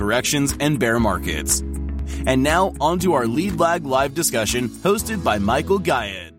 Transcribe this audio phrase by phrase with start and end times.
[0.00, 1.60] corrections, and bear markets.
[2.24, 6.32] And now, on to our Lead Lag live discussion hosted by Michael Gayed.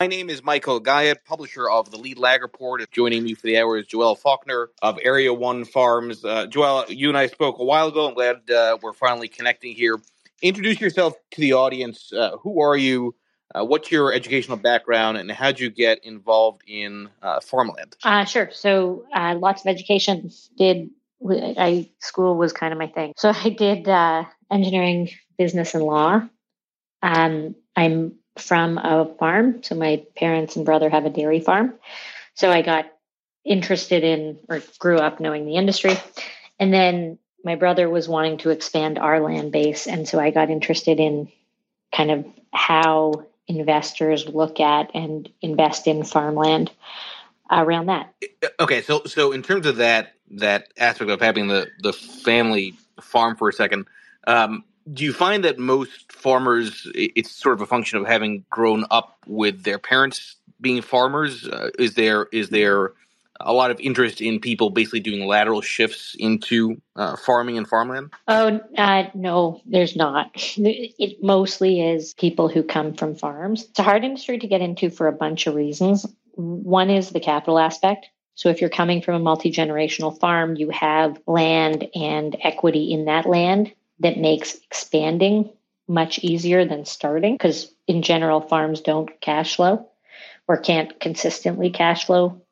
[0.00, 2.82] My name is Michael Gayed, publisher of the Lead Lag Report.
[2.90, 6.24] Joining me for the hour is Joelle Faulkner of Area One Farms.
[6.24, 8.08] Uh, Joelle, you and I spoke a while ago.
[8.08, 10.00] I'm glad uh, we're finally connecting here.
[10.42, 12.12] Introduce yourself to the audience.
[12.12, 13.14] Uh, who are you?
[13.54, 17.96] Uh, what's your educational background, and how did you get involved in uh, farmland?
[18.02, 18.50] Uh, sure.
[18.52, 20.30] So, lots of education.
[20.58, 20.90] Did
[21.26, 23.14] I school was kind of my thing.
[23.16, 23.88] So I did
[24.50, 26.22] engineering, business, and law.
[27.02, 29.62] Um, I'm from a farm.
[29.62, 31.74] So my parents and brother have a dairy farm.
[32.34, 32.86] So I got
[33.44, 35.96] interested in or grew up knowing the industry.
[36.58, 39.86] And then my brother was wanting to expand our land base.
[39.86, 41.30] And so I got interested in
[41.94, 46.70] kind of how investors look at and invest in farmland
[47.50, 48.14] around that.
[48.58, 53.36] Okay, so so in terms of that that aspect of having the the family farm
[53.36, 53.86] for a second,
[54.26, 58.84] um, do you find that most farmers it's sort of a function of having grown
[58.90, 62.92] up with their parents being farmers uh, is there is there
[63.44, 68.12] a lot of interest in people basically doing lateral shifts into uh, farming and farmland?
[68.26, 70.30] Oh uh, no there's not.
[70.56, 73.64] It mostly is people who come from farms.
[73.64, 76.06] It's a hard industry to get into for a bunch of reasons.
[76.34, 78.06] One is the capital aspect.
[78.36, 83.26] So if you're coming from a multi-generational farm you have land and equity in that
[83.26, 85.50] land that makes expanding
[85.86, 89.88] much easier than starting because in general farms don't cash flow
[90.48, 92.42] or can't consistently cash flow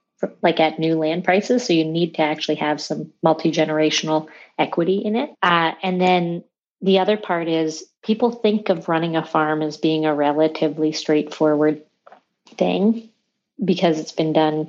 [0.42, 4.28] like at new land prices so you need to actually have some multi-generational
[4.58, 6.42] equity in it uh, and then
[6.80, 11.82] the other part is people think of running a farm as being a relatively straightforward
[12.56, 13.08] thing
[13.64, 14.68] because it's been done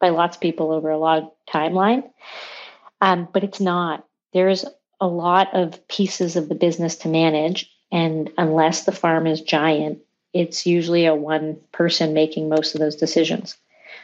[0.00, 2.08] by lots of people over a long timeline
[3.00, 4.64] um, but it's not there's
[5.00, 7.70] a lot of pieces of the business to manage.
[7.90, 10.00] And unless the farm is giant,
[10.32, 13.56] it's usually a one person making most of those decisions.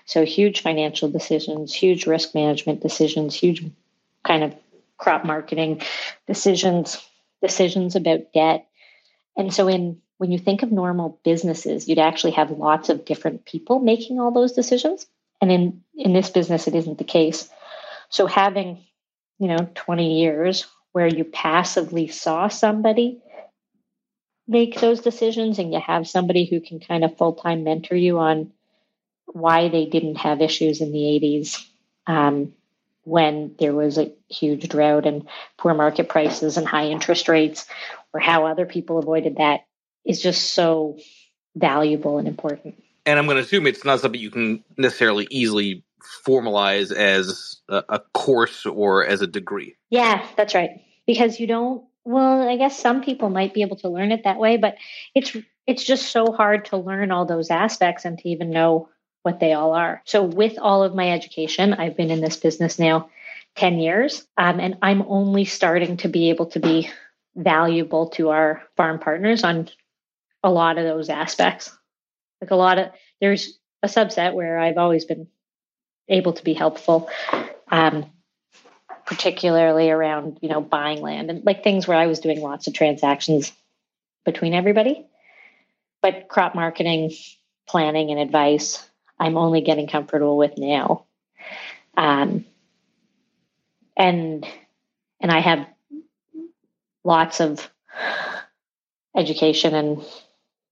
[0.07, 3.65] So, huge financial decisions, huge risk management decisions, huge
[4.25, 4.55] kind of
[4.99, 5.83] crop marketing
[6.27, 7.03] decisions,
[7.43, 8.67] decisions about debt.
[9.37, 13.45] And so, in when you think of normal businesses, you'd actually have lots of different
[13.45, 15.07] people making all those decisions.
[15.41, 17.49] And in, in this business, it isn't the case.
[18.09, 18.79] So having,
[19.39, 23.21] you know, 20 years where you passively saw somebody
[24.47, 28.19] make those decisions and you have somebody who can kind of full time mentor you
[28.19, 28.53] on
[29.27, 31.65] why they didn't have issues in the 80s
[32.07, 32.53] um,
[33.05, 35.27] when there was a huge drought and
[35.59, 37.67] poor market prices and high interest rates,
[38.13, 39.61] or how other people avoided that
[40.05, 40.99] is just so
[41.57, 42.83] valuable and important.
[43.07, 45.85] And I'm going to assume it's not something you can necessarily easily
[46.27, 49.77] formalize as a, a course or as a degree.
[49.91, 50.81] Yeah, that's right.
[51.07, 54.39] Because you don't well, I guess some people might be able to learn it that
[54.39, 54.77] way, but
[55.15, 55.37] it's
[55.67, 58.89] it's just so hard to learn all those aspects and to even know
[59.25, 60.03] what they all are.
[60.05, 63.09] So with all of my education, I've been in this business now
[63.57, 66.91] 10 years, um, and I'm only starting to be able to be
[67.35, 69.71] valuable to our farm partners on
[70.43, 71.75] a lot of those aspects.
[72.43, 72.91] Like a lot of
[73.21, 75.29] there's a subset where I've always been
[76.07, 77.09] able to be helpful,
[77.69, 78.05] um,
[79.07, 82.75] particularly around you know buying land and like things where I was doing lots of
[82.75, 83.53] transactions
[84.27, 85.07] between everybody.
[86.03, 87.13] But crop marketing,
[87.67, 88.87] planning, and advice,
[89.19, 91.05] I'm only getting comfortable with now.
[91.97, 92.45] Um,
[93.97, 94.47] and
[95.21, 95.67] and I have
[97.05, 97.71] lots of
[99.17, 100.05] education and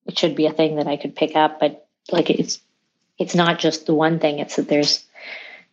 [0.07, 2.61] it should be a thing that I could pick up, but like it's
[3.19, 5.05] it's not just the one thing, it's that there's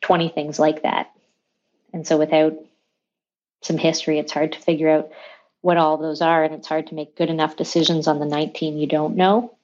[0.01, 1.11] 20 things like that.
[1.91, 2.53] And so without
[3.61, 5.11] some history, it's hard to figure out
[5.61, 6.43] what all those are.
[6.43, 9.57] And it's hard to make good enough decisions on the 19 you don't know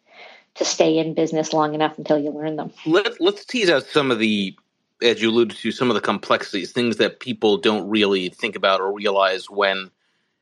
[0.55, 2.71] to stay in business long enough until you learn them.
[2.85, 4.55] Let, let's tease out some of the,
[5.01, 8.81] as you alluded to, some of the complexities, things that people don't really think about
[8.81, 9.91] or realize when,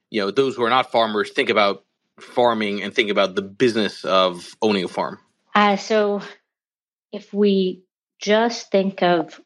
[0.10, 1.84] you know, those who are not farmers think about
[2.20, 5.18] farming and think about the business of owning a farm.
[5.56, 6.22] Uh, so
[7.12, 7.84] if we
[8.20, 9.40] just think of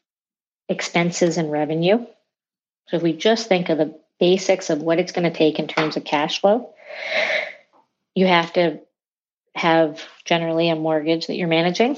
[0.68, 2.06] expenses and revenue,
[2.88, 5.68] so if we just think of the basics of what it's going to take in
[5.68, 6.74] terms of cash flow,
[8.14, 8.80] you have to
[9.54, 11.96] have generally a mortgage that you're managing,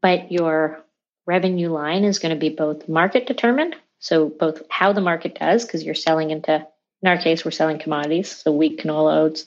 [0.00, 0.84] but your
[1.26, 5.64] revenue line is going to be both market determined, so both how the market does,
[5.64, 6.66] because you're selling into,
[7.02, 9.42] in our case, we're selling commodities, so wheat, canola, oats.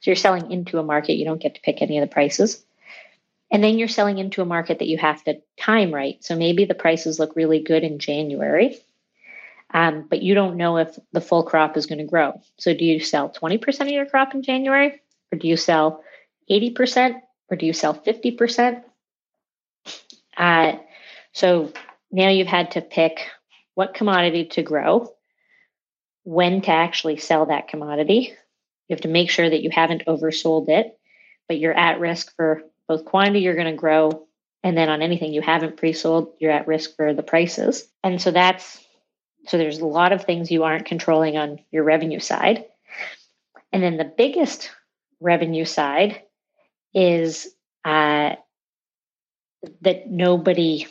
[0.00, 2.62] So you're selling into a market, you don't get to pick any of the prices.
[3.50, 6.22] And then you're selling into a market that you have to time right.
[6.22, 8.78] So maybe the prices look really good in January,
[9.72, 12.40] um, but you don't know if the full crop is going to grow.
[12.58, 15.00] So do you sell 20% of your crop in January,
[15.32, 16.02] or do you sell
[16.50, 17.20] 80%,
[17.50, 18.82] or do you sell 50%?
[20.36, 20.72] Uh,
[21.32, 21.72] so
[22.10, 23.26] now you've had to pick
[23.74, 25.12] what commodity to grow,
[26.24, 28.34] when to actually sell that commodity.
[28.88, 30.98] You have to make sure that you haven't oversold it,
[31.48, 34.26] but you're at risk for both quantity you're going to grow
[34.62, 38.30] and then on anything you haven't pre-sold you're at risk for the prices and so
[38.30, 38.84] that's
[39.46, 42.64] so there's a lot of things you aren't controlling on your revenue side
[43.72, 44.70] and then the biggest
[45.20, 46.22] revenue side
[46.96, 47.46] is
[47.84, 48.34] uh,
[49.82, 50.86] that nobody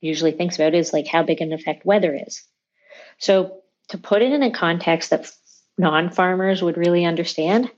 [0.00, 2.42] usually thinks about is like how big an effect weather is
[3.18, 5.30] so to put it in a context that
[5.76, 7.70] non-farmers would really understand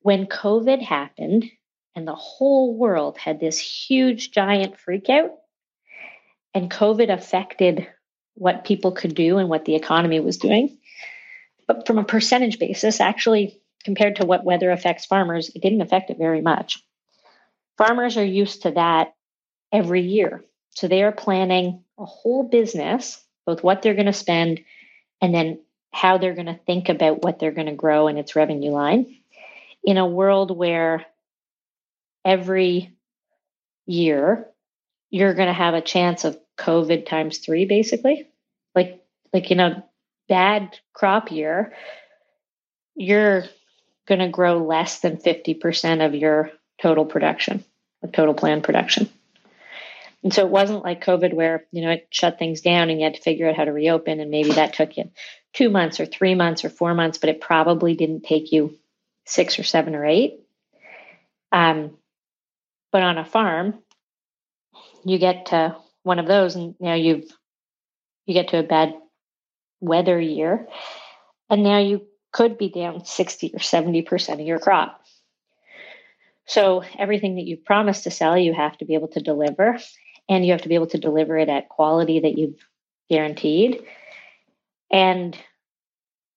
[0.00, 1.48] when covid happened
[1.94, 5.30] and the whole world had this huge, giant freakout.
[6.54, 7.86] And COVID affected
[8.34, 10.78] what people could do and what the economy was doing.
[11.66, 16.10] But from a percentage basis, actually, compared to what weather affects farmers, it didn't affect
[16.10, 16.82] it very much.
[17.78, 19.14] Farmers are used to that
[19.72, 20.44] every year.
[20.70, 24.60] So they are planning a whole business, both what they're going to spend
[25.20, 25.60] and then
[25.92, 29.16] how they're going to think about what they're going to grow in its revenue line
[29.84, 31.04] in a world where
[32.24, 32.92] every
[33.86, 34.48] year,
[35.10, 38.28] you're going to have a chance of COVID times three, basically.
[38.74, 39.02] Like,
[39.32, 39.84] like in a
[40.28, 41.74] bad crop year,
[42.94, 43.44] you're
[44.16, 46.50] going to grow less than 50% of your
[46.80, 47.64] total production,
[48.02, 49.08] of total planned production.
[50.22, 53.04] And so it wasn't like COVID where, you know, it shut things down and you
[53.04, 54.20] had to figure out how to reopen.
[54.20, 55.10] And maybe that took you
[55.52, 58.78] two months or three months or four months, but it probably didn't take you
[59.26, 60.40] six or seven or eight.
[61.50, 61.96] Um,
[62.92, 63.82] but on a farm,
[65.04, 67.30] you get to one of those and now you've
[68.26, 68.94] you get to a bad
[69.80, 70.68] weather year
[71.50, 75.04] and now you could be down 60 or 70% of your crop.
[76.46, 79.78] So everything that you've promised to sell, you have to be able to deliver
[80.28, 82.66] and you have to be able to deliver it at quality that you've
[83.08, 83.84] guaranteed.
[84.90, 85.36] And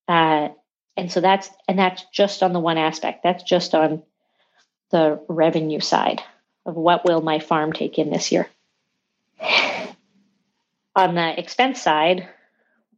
[0.07, 0.49] uh
[0.97, 3.23] and so that's and that's just on the one aspect.
[3.23, 4.03] That's just on
[4.91, 6.21] the revenue side
[6.65, 8.47] of what will my farm take in this year.
[10.95, 12.29] On the expense side,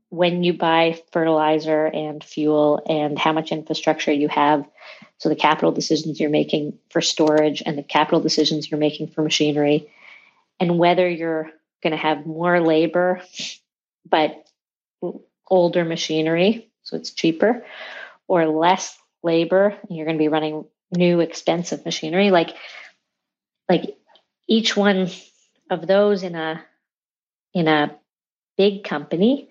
[0.10, 4.66] when you buy fertilizer and fuel and how much infrastructure you have,
[5.18, 9.22] so the capital decisions you're making for storage and the capital decisions you're making for
[9.22, 9.92] machinery,
[10.60, 11.52] and whether you're
[11.84, 13.22] going to have more labor
[14.10, 14.48] but
[15.50, 17.66] older machinery, so it's cheaper,
[18.28, 22.32] or less labor, and you're going to be running new expensive machinery.
[22.32, 22.56] Like
[23.70, 23.98] like
[24.48, 25.10] each one
[25.70, 26.64] of those in a
[27.54, 27.96] in a
[28.58, 29.50] big company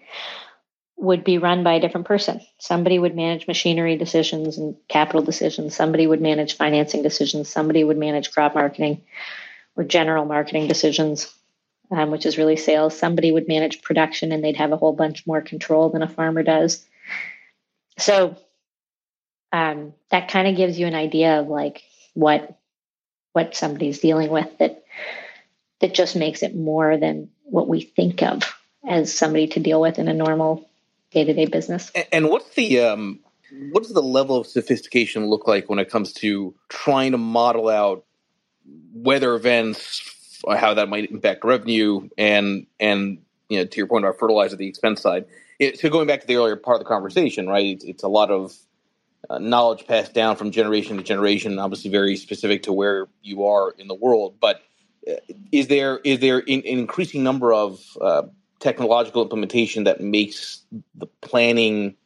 [0.96, 2.40] would be run by a different person.
[2.58, 5.76] Somebody would manage machinery decisions and capital decisions.
[5.76, 7.48] Somebody would manage financing decisions.
[7.48, 9.02] Somebody would manage crop marketing
[9.76, 11.32] or general marketing decisions,
[11.90, 12.98] um, which is really sales.
[12.98, 16.42] Somebody would manage production and they'd have a whole bunch more control than a farmer
[16.42, 16.84] does.
[17.98, 18.36] So
[19.52, 21.82] um, that kind of gives you an idea of like
[22.14, 22.58] what
[23.32, 24.82] what somebody's dealing with that
[25.80, 28.42] that just makes it more than what we think of
[28.88, 30.68] as somebody to deal with in a normal
[31.16, 31.90] day-to-day business.
[32.12, 33.20] And what's the um,
[33.72, 37.68] what does the level of sophistication look like when it comes to trying to model
[37.68, 38.04] out
[38.92, 43.18] weather events, how that might impact revenue, and and
[43.48, 45.24] you know to your point about fertilizer, the expense side.
[45.58, 47.64] It, so going back to the earlier part of the conversation, right?
[47.64, 48.54] It's, it's a lot of
[49.30, 53.70] uh, knowledge passed down from generation to generation, obviously very specific to where you are
[53.78, 54.36] in the world.
[54.38, 54.60] But
[55.50, 58.24] is there is there an, increasing number of uh,
[58.60, 60.62] technological implementation that makes
[60.94, 61.96] the planning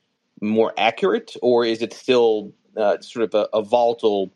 [0.40, 4.32] more accurate, or is it still uh, sort of a, a volatile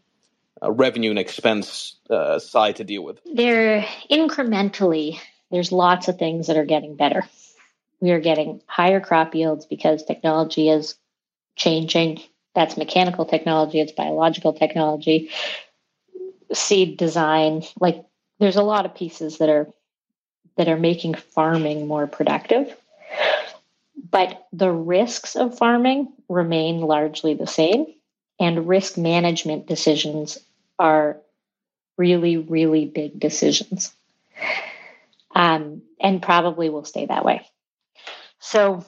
[0.63, 3.21] uh, revenue and expense uh, side to deal with?
[3.33, 5.19] They're incrementally.
[5.51, 7.25] There's lots of things that are getting better.
[8.01, 10.97] We are getting higher crop yields because technology is
[11.57, 12.21] changing.
[12.55, 13.81] That's mechanical technology.
[13.81, 15.31] It's biological technology.
[16.53, 17.63] Seed design.
[17.81, 18.05] Like
[18.39, 19.73] there's a lot of pieces that are
[20.57, 22.75] that are making farming more productive.
[24.11, 27.87] But the risks of farming remain largely the same,
[28.39, 30.39] and risk management decisions
[30.79, 31.17] are
[31.97, 33.93] really, really big decisions.
[35.35, 37.47] Um, and probably will stay that way.
[38.39, 38.85] So,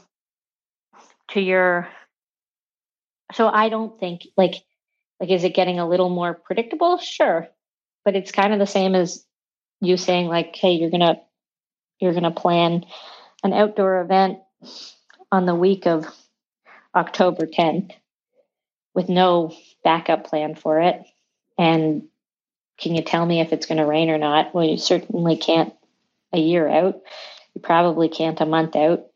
[1.30, 1.88] to your,
[3.32, 4.54] so I don't think like,
[5.18, 6.99] like, is it getting a little more predictable?
[6.99, 7.49] Sure.
[8.04, 9.25] But it's kind of the same as
[9.80, 11.20] you saying, like, hey, you're to
[12.00, 12.84] you're going to plan
[13.42, 14.38] an outdoor event
[15.30, 16.06] on the week of
[16.94, 17.92] October 10th
[18.94, 21.02] with no backup plan for it.
[21.58, 22.04] And
[22.78, 24.54] can you tell me if it's going to rain or not?
[24.54, 25.74] Well, you certainly can't
[26.32, 27.00] a year out.
[27.54, 29.06] You probably can't a month out.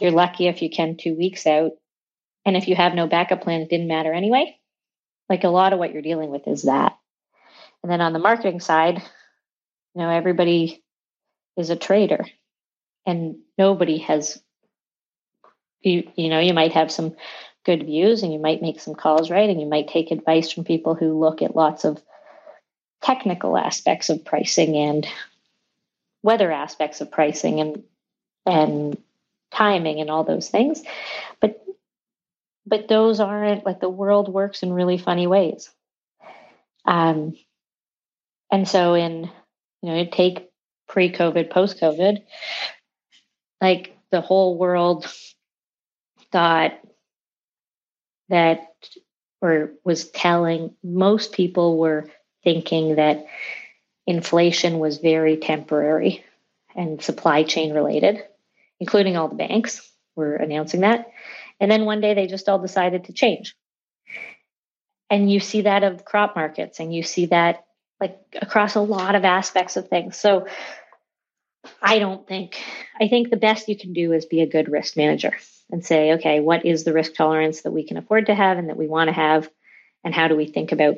[0.00, 1.72] You're lucky if you can two weeks out.
[2.44, 4.58] And if you have no backup plan, it didn't matter anyway.
[5.28, 6.96] Like a lot of what you're dealing with is that.
[7.82, 10.83] And then on the marketing side, you know, everybody
[11.56, 12.24] is a trader
[13.06, 14.42] and nobody has
[15.80, 17.14] you you know you might have some
[17.64, 19.48] good views and you might make some calls right?
[19.48, 22.02] And you might take advice from people who look at lots of
[23.02, 25.06] technical aspects of pricing and
[26.22, 27.82] weather aspects of pricing and
[28.46, 28.98] and
[29.50, 30.82] timing and all those things.
[31.40, 31.64] But
[32.66, 35.70] but those aren't like the world works in really funny ways.
[36.84, 37.36] Um
[38.50, 39.30] and so in
[39.82, 40.50] you know take
[40.88, 42.22] pre COVID, post COVID,
[43.60, 45.06] like the whole world
[46.30, 46.78] thought
[48.28, 48.72] that
[49.40, 52.08] or was telling most people were
[52.42, 53.26] thinking that
[54.06, 56.24] inflation was very temporary
[56.74, 58.22] and supply chain related,
[58.80, 61.10] including all the banks were announcing that.
[61.60, 63.54] And then one day they just all decided to change.
[65.10, 67.64] And you see that of crop markets and you see that
[68.04, 70.16] like across a lot of aspects of things.
[70.16, 70.46] So
[71.80, 72.60] I don't think,
[73.00, 75.32] I think the best you can do is be a good risk manager
[75.70, 78.68] and say, okay, what is the risk tolerance that we can afford to have and
[78.68, 79.48] that we want to have?
[80.04, 80.96] And how do we think about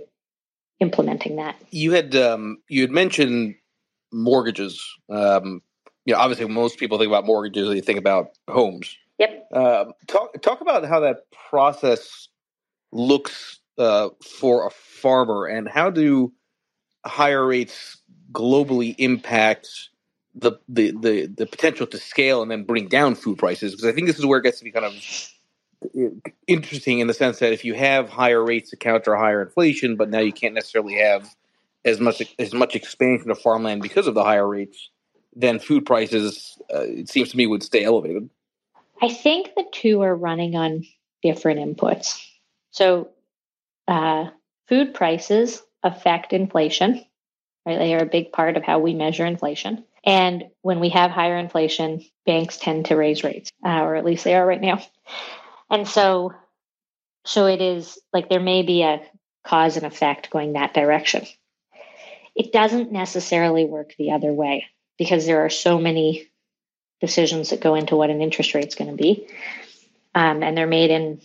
[0.80, 1.54] implementing that?
[1.70, 3.54] You had, um, you had mentioned
[4.12, 4.84] mortgages.
[5.08, 5.62] Um,
[6.06, 8.96] you know, obviously most people think about mortgages, they think about homes.
[9.18, 9.48] Yep.
[9.52, 11.18] Uh, talk, talk about how that
[11.50, 12.28] process
[12.90, 14.08] looks uh,
[14.40, 16.32] for a farmer and how do
[17.06, 17.98] higher rates
[18.32, 19.68] globally impact
[20.34, 23.92] the, the the the potential to scale and then bring down food prices because I
[23.92, 24.92] think this is where it gets to be kind of
[26.46, 30.10] interesting in the sense that if you have higher rates to counter higher inflation, but
[30.10, 31.34] now you can't necessarily have
[31.84, 34.90] as much as much expansion of farmland because of the higher rates,
[35.34, 38.28] then food prices uh, it seems to me would stay elevated.
[39.00, 40.84] I think the two are running on
[41.22, 42.22] different inputs.
[42.70, 43.10] So,
[43.86, 44.26] uh,
[44.68, 47.04] food prices affect inflation.
[47.64, 49.84] Right, they are a big part of how we measure inflation.
[50.04, 54.22] And when we have higher inflation, banks tend to raise rates, uh, or at least
[54.22, 54.80] they are right now.
[55.68, 56.32] And so,
[57.24, 59.02] so it is like there may be a
[59.44, 61.26] cause and effect going that direction.
[62.36, 64.66] It doesn't necessarily work the other way
[64.96, 66.28] because there are so many
[67.00, 69.26] decisions that go into what an interest rate is going to be,
[70.14, 71.20] um, and they're made in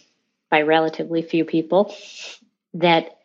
[0.49, 1.93] by relatively few people.
[2.73, 3.20] That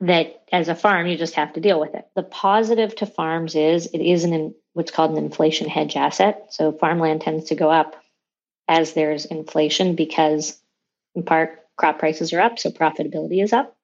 [0.00, 2.06] that as a farm you just have to deal with it.
[2.14, 6.46] The positive to farms is it is an what's called an inflation hedge asset.
[6.50, 7.96] So farmland tends to go up
[8.68, 10.58] as there's inflation because
[11.14, 13.76] in part crop prices are up, so profitability is up.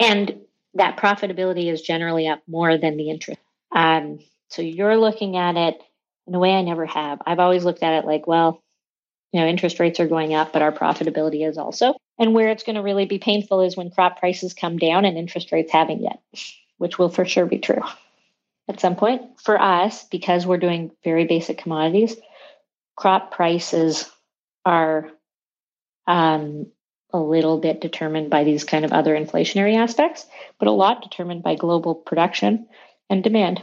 [0.00, 0.40] And
[0.74, 3.40] that profitability is generally up more than the interest.
[3.70, 5.80] Um, so you're looking at it
[6.26, 7.20] in a way I never have.
[7.24, 8.63] I've always looked at it like, well,
[9.34, 11.96] you know, interest rates are going up, but our profitability is also.
[12.20, 15.18] And where it's going to really be painful is when crop prices come down and
[15.18, 16.20] interest rates haven't yet,
[16.78, 17.82] which will for sure be true
[18.68, 19.22] at some point.
[19.40, 22.14] For us, because we're doing very basic commodities,
[22.94, 24.08] crop prices
[24.64, 25.10] are
[26.06, 26.68] um,
[27.12, 30.24] a little bit determined by these kind of other inflationary aspects,
[30.60, 32.68] but a lot determined by global production
[33.10, 33.60] and demand.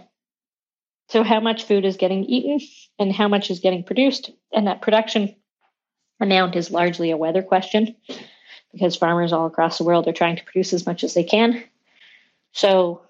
[1.07, 2.59] So, how much food is getting eaten
[2.99, 5.35] and how much is getting produced, and that production
[6.21, 7.95] amount is largely a weather question
[8.71, 11.63] because farmers all across the world are trying to produce as much as they can.
[12.53, 13.01] So,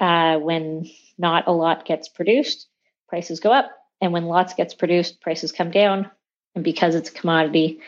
[0.00, 2.66] Uh, when not a lot gets produced,
[3.06, 3.70] prices go up.
[4.00, 6.10] And when lots gets produced, prices come down.
[6.56, 7.78] And because it's a commodity,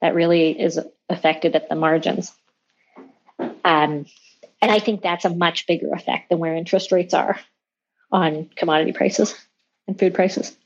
[0.00, 0.78] that really is
[1.08, 2.32] affected at the margins.
[3.38, 4.06] Um,
[4.62, 7.40] and I think that's a much bigger effect than where interest rates are
[8.12, 9.34] on commodity prices
[9.88, 10.56] and food prices.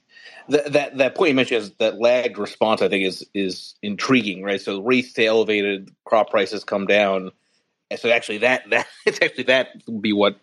[0.51, 2.83] That, that that point you mentioned is that lagged response.
[2.83, 4.61] I think is is intriguing, right?
[4.61, 7.33] So rates stay elevated, crop prices come down,
[7.91, 10.41] and so actually that that it's actually that will be what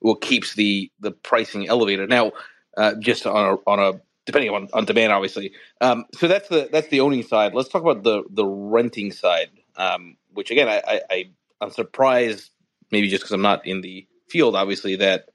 [0.00, 2.10] what keeps the the pricing elevated.
[2.10, 2.32] Now,
[2.76, 5.52] uh, just on a, on a depending on, on demand, obviously.
[5.80, 7.54] Um, so that's the that's the owning side.
[7.54, 12.50] Let's talk about the the renting side, um, which again I, I I'm surprised
[12.92, 15.30] maybe just because I'm not in the field, obviously that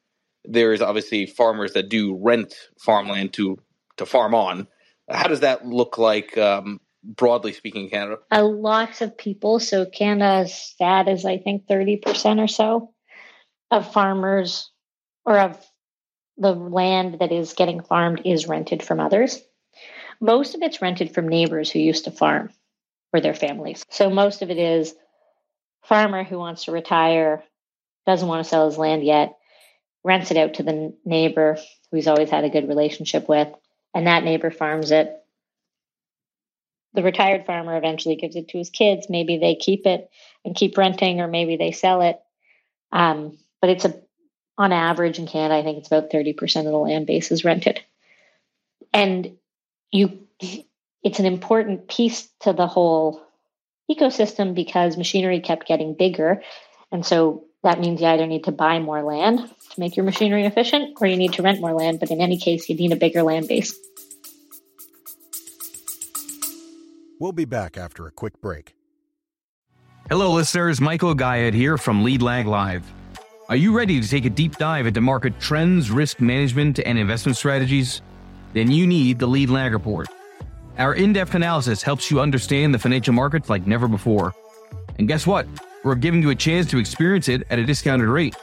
[0.46, 3.60] there is obviously farmers that do rent farmland to
[3.98, 4.68] to farm on.
[5.10, 8.18] How does that look like, um, broadly speaking, in Canada?
[8.32, 9.60] A lots of people.
[9.60, 12.92] So Canada's stat is, I think, thirty percent or so
[13.72, 14.72] of farmers
[15.26, 15.64] or of
[16.38, 19.42] the land that is getting farmed is rented from others.
[20.20, 22.50] Most of it's rented from neighbors who used to farm
[23.14, 23.86] or their families.
[23.90, 24.94] So most of it is
[25.84, 27.44] farmer who wants to retire,
[28.06, 29.38] doesn't want to sell his land yet,
[30.04, 31.58] rents it out to the neighbor
[31.90, 33.48] who he's always had a good relationship with,
[33.96, 35.12] and that neighbor farms it.
[36.94, 39.08] The retired farmer eventually gives it to his kids.
[39.10, 40.10] Maybe they keep it
[40.46, 42.22] and keep renting, or maybe they sell it.
[42.92, 44.00] Um, but it's a
[44.58, 47.82] on average in Canada, I think it's about 30% of the land base is rented.
[48.94, 49.38] And
[49.92, 50.20] you
[51.04, 53.22] it's an important piece to the whole
[53.92, 56.42] ecosystem because machinery kept getting bigger.
[56.92, 60.46] And so that means you either need to buy more land to make your machinery
[60.46, 62.00] efficient or you need to rent more land.
[62.00, 63.78] But in any case, you need a bigger land base.
[67.20, 68.76] We'll be back after a quick break.
[70.10, 70.80] Hello, listeners.
[70.80, 72.86] Michael Gayed here from Lead Lag Live.
[73.50, 77.36] Are you ready to take a deep dive into market trends, risk management, and investment
[77.36, 78.04] strategies?
[78.54, 80.08] Then you need the Lead Lag Report.
[80.78, 84.34] Our in depth analysis helps you understand the financial markets like never before.
[85.00, 85.48] And guess what?
[85.86, 88.36] We're giving you a chance to experience it at a discounted rate.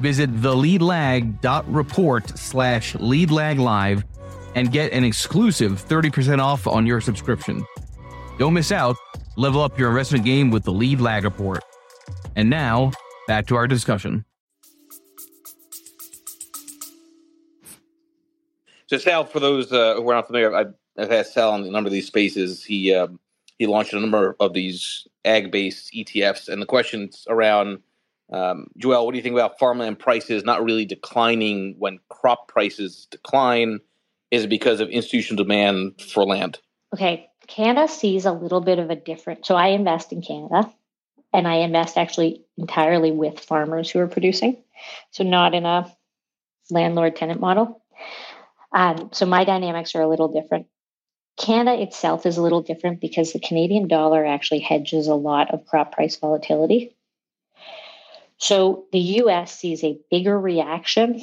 [0.00, 4.02] Visit theleadlag.report slash leadlaglive
[4.56, 7.64] and get an exclusive 30% off on your subscription.
[8.40, 8.96] Don't miss out.
[9.36, 11.62] Level up your investment game with the Lead Lag Report.
[12.34, 12.90] And now,
[13.28, 14.24] back to our discussion.
[18.88, 21.70] So, Sal, for those uh, who are not familiar, I've, I've had Sal in a
[21.70, 22.64] number of these spaces.
[22.64, 23.20] He um,
[23.58, 27.80] he launched a number of these ag-based ETFs, and the questions around
[28.32, 33.06] um, Joelle, what do you think about farmland prices not really declining when crop prices
[33.10, 33.80] decline?
[34.30, 36.58] Is it because of institutional demand for land?
[36.92, 39.46] Okay, Canada sees a little bit of a different.
[39.46, 40.72] So I invest in Canada,
[41.32, 44.56] and I invest actually entirely with farmers who are producing,
[45.12, 45.92] so not in a
[46.70, 47.82] landlord tenant model.
[48.72, 50.66] Um, so my dynamics are a little different.
[51.36, 55.66] Canada itself is a little different because the Canadian dollar actually hedges a lot of
[55.66, 56.96] crop price volatility.
[58.38, 61.22] So the US sees a bigger reaction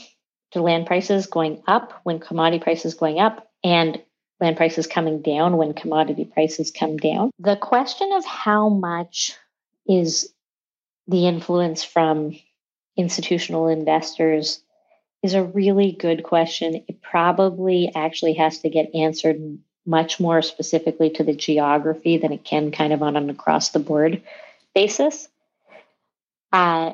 [0.51, 4.01] to land prices going up when commodity prices going up and
[4.39, 7.31] land prices coming down when commodity prices come down.
[7.39, 9.35] The question of how much
[9.87, 10.31] is
[11.07, 12.37] the influence from
[12.95, 14.61] institutional investors
[15.23, 16.83] is a really good question.
[16.87, 22.43] It probably actually has to get answered much more specifically to the geography than it
[22.43, 24.21] can kind of on an across the board
[24.73, 25.27] basis.
[26.51, 26.93] Uh,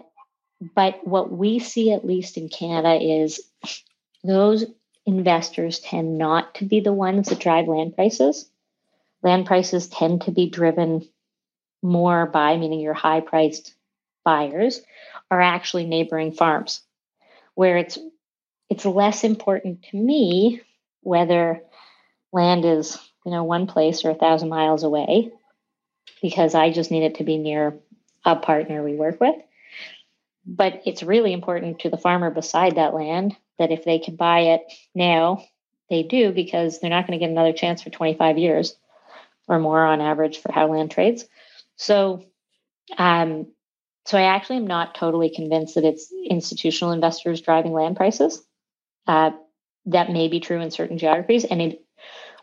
[0.76, 3.42] but what we see, at least in Canada, is
[4.24, 4.66] those
[5.06, 8.50] investors tend not to be the ones that drive land prices.
[9.22, 11.08] Land prices tend to be driven
[11.82, 13.74] more by, meaning your high priced
[14.24, 14.82] buyers,
[15.32, 16.82] are actually neighboring farms,
[17.54, 17.98] where it's
[18.70, 20.62] it's less important to me
[21.02, 21.62] whether
[22.32, 25.32] land is you know one place or a thousand miles away
[26.22, 27.80] because i just need it to be near
[28.26, 29.36] a partner we work with.
[30.46, 34.40] But it's really important to the farmer beside that land that if they can buy
[34.42, 34.62] it
[34.96, 35.44] now
[35.90, 38.76] they do because they're not going to get another chance for 25 years
[39.48, 41.26] or more on average for how land trades.
[41.78, 42.26] So
[42.98, 43.48] um
[44.06, 48.44] so i actually am not totally convinced that it's institutional investors driving land prices.
[49.08, 49.32] Uh,
[49.86, 51.84] that may be true in certain geographies, and it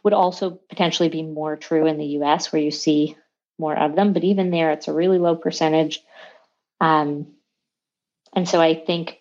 [0.06, 3.16] would also potentially be more true in the US where you see
[3.58, 4.12] more of them.
[4.12, 6.00] But even there, it's a really low percentage.
[6.80, 7.34] Um,
[8.32, 9.20] and so I think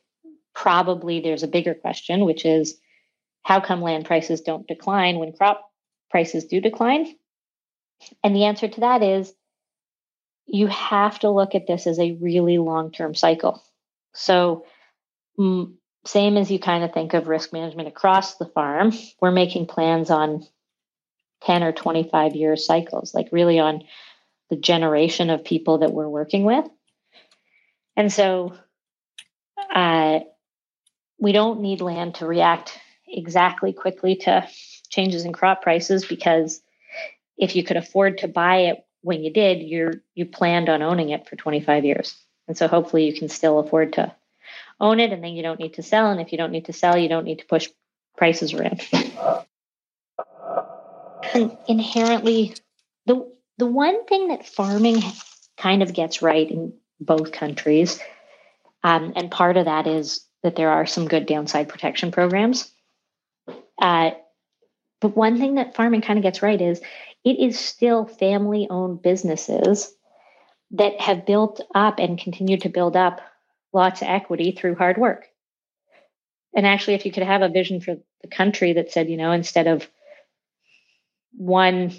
[0.53, 2.77] probably there's a bigger question, which is
[3.41, 5.67] how come land prices don't decline when crop
[6.11, 7.15] prices do decline?
[8.23, 9.33] And the answer to that is
[10.45, 13.63] you have to look at this as a really long term cycle.
[14.13, 14.65] So
[16.05, 20.11] same as you kind of think of risk management across the farm, we're making plans
[20.11, 20.45] on
[21.45, 23.83] 10 or 25 year cycles, like really on
[24.49, 26.65] the generation of people that we're working with.
[27.95, 28.55] And so
[29.73, 30.19] uh,
[31.19, 32.77] we don't need land to react
[33.07, 34.47] exactly quickly to
[34.89, 36.61] changes in crop prices because
[37.37, 41.09] if you could afford to buy it when you did, you're you planned on owning
[41.09, 42.15] it for 25 years.
[42.47, 44.13] And so hopefully you can still afford to
[44.79, 46.11] own it and then you don't need to sell.
[46.11, 47.69] And if you don't need to sell, you don't need to push
[48.17, 48.81] prices around.
[51.67, 52.55] Inherently
[53.05, 55.01] the the one thing that farming
[55.57, 57.99] kind of gets right in both countries,
[58.83, 62.71] um, and part of that is that there are some good downside protection programs.
[63.81, 64.11] Uh,
[65.01, 66.81] but one thing that farming kind of gets right is
[67.23, 69.93] it is still family owned businesses
[70.71, 73.21] that have built up and continue to build up
[73.73, 75.25] lots of equity through hard work.
[76.55, 79.31] And actually, if you could have a vision for the country that said, you know,
[79.31, 79.87] instead of
[81.37, 81.93] one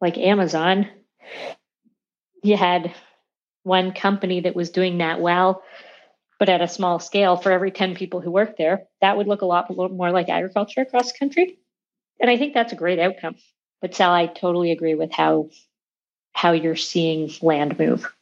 [0.00, 0.88] like Amazon,
[2.42, 2.94] you had
[3.62, 5.62] one company that was doing that well,
[6.38, 9.42] but at a small scale for every 10 people who work there, that would look
[9.42, 11.58] a lot more like agriculture across the country.
[12.20, 13.36] And I think that's a great outcome.
[13.80, 15.50] But Sal, I totally agree with how
[16.32, 18.12] how you're seeing land move.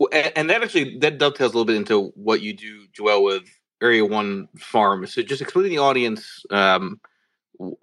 [0.00, 3.44] Well, and that actually that dovetails a little bit into what you do, Joelle, with
[3.82, 5.06] Area One Farm.
[5.06, 7.00] So, just explain to the audience um,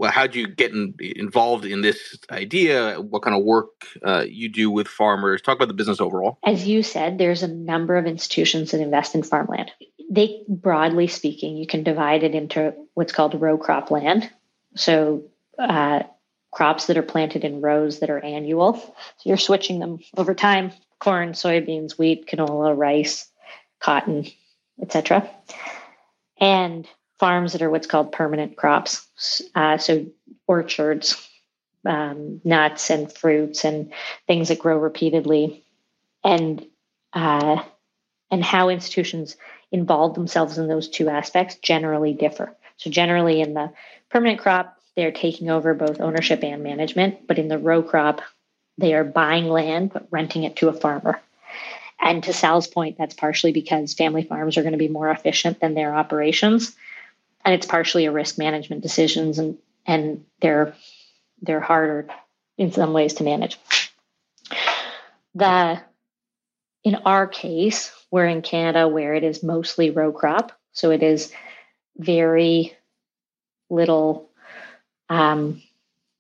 [0.03, 2.95] how do you get in, involved in this idea?
[2.95, 5.41] What kind of work uh, you do with farmers?
[5.41, 6.37] Talk about the business overall.
[6.43, 9.71] As you said, there's a number of institutions that invest in farmland.
[10.09, 14.29] They, broadly speaking, you can divide it into what's called row crop land.
[14.75, 15.23] So,
[15.57, 16.03] uh,
[16.51, 18.73] crops that are planted in rows that are annual.
[18.73, 23.29] So you're switching them over time: corn, soybeans, wheat, canola, rice,
[23.79, 24.27] cotton,
[24.81, 25.29] etc.
[26.41, 26.85] And
[27.19, 29.43] farms that are what's called permanent crops.
[29.53, 30.07] Uh, so
[30.47, 31.29] orchards,
[31.85, 33.93] um, nuts and fruits and
[34.27, 35.63] things that grow repeatedly,
[36.23, 36.65] and
[37.13, 37.63] uh,
[38.31, 39.37] and how institutions
[39.71, 42.55] involve themselves in those two aspects generally differ.
[42.77, 43.71] So generally, in the
[44.09, 48.21] permanent crop, they're taking over both ownership and management, but in the row crop,
[48.77, 51.21] they are buying land but renting it to a farmer.
[52.01, 55.59] And to Sal's point, that's partially because family farms are going to be more efficient
[55.59, 56.75] than their operations
[57.43, 60.75] and it's partially a risk management decisions and and they're
[61.41, 62.07] they're harder
[62.57, 63.57] in some ways to manage.
[65.35, 65.81] The
[66.83, 71.31] in our case, we're in Canada where it is mostly row crop, so it is
[71.97, 72.75] very
[73.69, 74.29] little
[75.09, 75.61] um,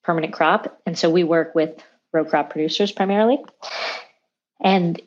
[0.03, 3.39] permanent crop, and so we work with row crop producers primarily.
[4.63, 5.01] And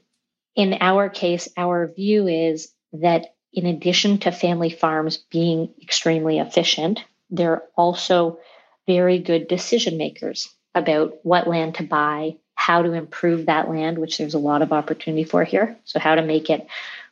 [0.57, 7.01] in our case, our view is that in addition to family farms being extremely efficient,
[7.31, 8.39] they're also
[8.87, 14.19] very good decision makers about what land to buy, how to improve that land, which
[14.19, 15.77] there's a lot of opportunity for here.
[15.85, 16.67] So, how to make it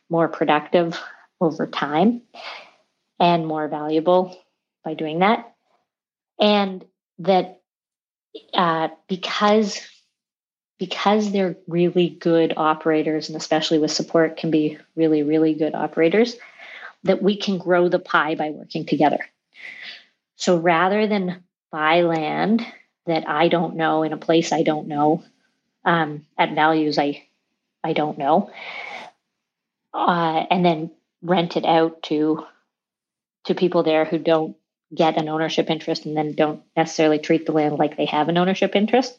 [0.09, 0.99] more productive
[1.39, 2.21] over time
[3.19, 4.37] and more valuable
[4.83, 5.53] by doing that.
[6.39, 6.85] And
[7.19, 7.61] that
[8.53, 9.79] uh, because
[10.83, 16.35] because they're really good operators and especially with support can be really really good operators
[17.03, 19.19] that we can grow the pie by working together.
[20.35, 21.43] So rather than
[21.73, 22.65] buy land
[23.07, 25.23] that i don't know in a place i don't know
[25.85, 27.23] um, at values i
[27.83, 28.51] i don't know
[29.93, 30.91] uh, and then
[31.23, 32.45] rent it out to
[33.45, 34.55] to people there who don't
[34.93, 38.37] get an ownership interest and then don't necessarily treat the land like they have an
[38.37, 39.17] ownership interest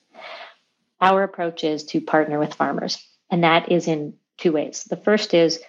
[1.01, 4.85] our approach is to partner with farmers, and that is in two ways.
[4.85, 5.61] The first is,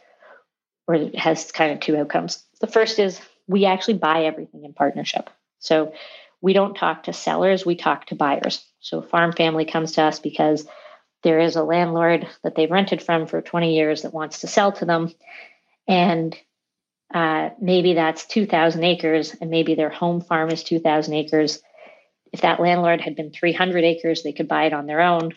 [0.88, 2.44] or it has kind of two outcomes.
[2.62, 5.30] The first is we actually buy everything in partnership.
[5.60, 5.94] So
[6.42, 8.64] we don't talk to sellers, we talk to buyers.
[8.80, 10.68] So a farm family comes to us because
[11.24, 14.72] there is a landlord that they've rented from for 20 years that wants to sell
[14.74, 15.12] to them.
[15.88, 16.38] And
[17.14, 21.62] uh, maybe that's 2,000 acres, and maybe their home farm is 2,000 acres.
[22.36, 25.32] If that landlord had been 300 acres, they could buy it on their own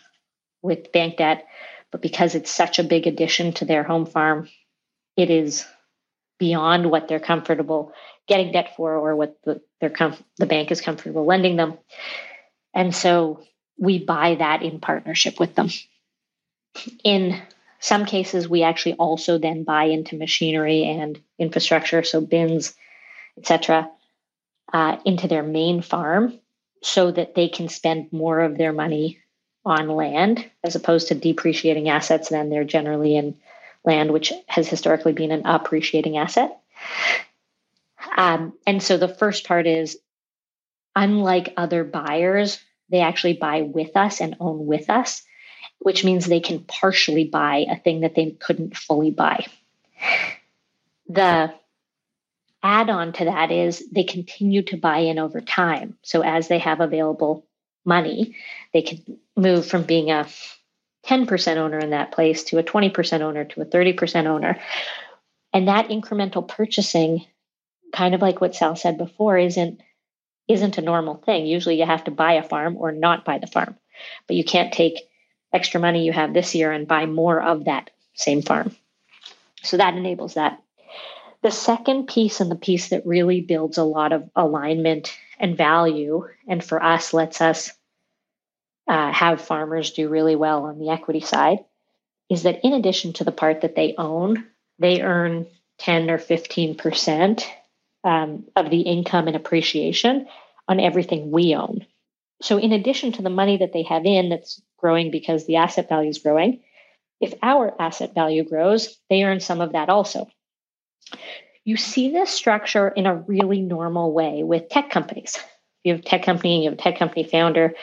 [0.62, 1.46] with bank debt.
[1.92, 4.48] But because it's such a big addition to their home farm,
[5.16, 5.64] it is
[6.40, 7.92] beyond what they're comfortable
[8.26, 11.78] getting debt for or what the, their com- the bank is comfortable lending them.
[12.74, 13.44] And so
[13.78, 15.68] we buy that in partnership with them.
[17.04, 17.40] In
[17.78, 22.74] some cases, we actually also then buy into machinery and infrastructure, so bins,
[23.37, 23.88] etc.,
[24.72, 26.40] uh, into their main farm
[26.82, 29.18] so that they can spend more of their money
[29.64, 33.36] on land as opposed to depreciating assets then they're generally in
[33.84, 36.60] land, which has historically been an appreciating asset.
[38.16, 39.98] Um, and so the first part is
[40.94, 42.60] unlike other buyers,
[42.90, 45.22] they actually buy with us and own with us,
[45.78, 49.46] which means they can partially buy a thing that they couldn't fully buy.
[51.08, 51.54] The
[52.62, 55.96] add on to that is they continue to buy in over time.
[56.02, 57.46] So as they have available
[57.84, 58.36] money,
[58.72, 60.26] they can move from being a
[61.06, 64.58] 10% owner in that place to a 20% owner to a 30% owner.
[65.52, 67.24] And that incremental purchasing,
[67.92, 69.80] kind of like what Sal said before, isn't
[70.48, 71.46] isn't a normal thing.
[71.46, 73.76] Usually you have to buy a farm or not buy the farm.
[74.26, 75.08] But you can't take
[75.52, 78.74] extra money you have this year and buy more of that same farm.
[79.62, 80.62] So that enables that.
[81.42, 86.27] The second piece, and the piece that really builds a lot of alignment and value,
[86.48, 87.72] and for us, lets us
[88.88, 91.59] uh, have farmers do really well on the equity side
[92.29, 94.46] is that in addition to the part that they own,
[94.79, 95.46] they earn
[95.79, 97.44] 10 or 15%
[98.05, 100.27] um, of the income and appreciation
[100.66, 101.87] on everything we own.
[102.40, 105.88] So, in addition to the money that they have in that's growing because the asset
[105.88, 106.61] value is growing,
[107.20, 110.29] if our asset value grows, they earn some of that also.
[111.64, 115.38] You see this structure in a really normal way with tech companies.
[115.84, 117.74] You have a tech company, you have a tech company founder,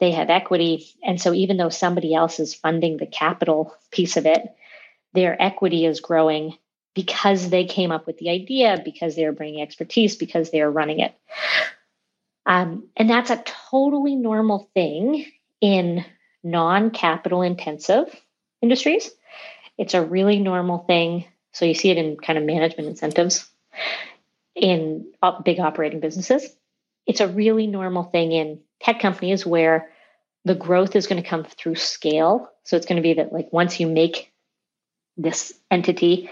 [0.00, 0.86] they have equity.
[1.02, 4.42] And so even though somebody else is funding the capital piece of it,
[5.12, 6.56] their equity is growing
[6.94, 11.14] because they came up with the idea, because they're bringing expertise, because they're running it.
[12.44, 15.26] Um, and that's a totally normal thing
[15.60, 16.04] in
[16.42, 18.14] non capital intensive
[18.62, 19.10] industries.
[19.76, 21.26] It's a really normal thing.
[21.58, 23.50] So you see it in kind of management incentives
[24.54, 25.10] in
[25.44, 26.54] big operating businesses.
[27.04, 29.90] It's a really normal thing in tech companies where
[30.44, 32.48] the growth is going to come through scale.
[32.62, 34.32] So it's going to be that like once you make
[35.16, 36.30] this entity,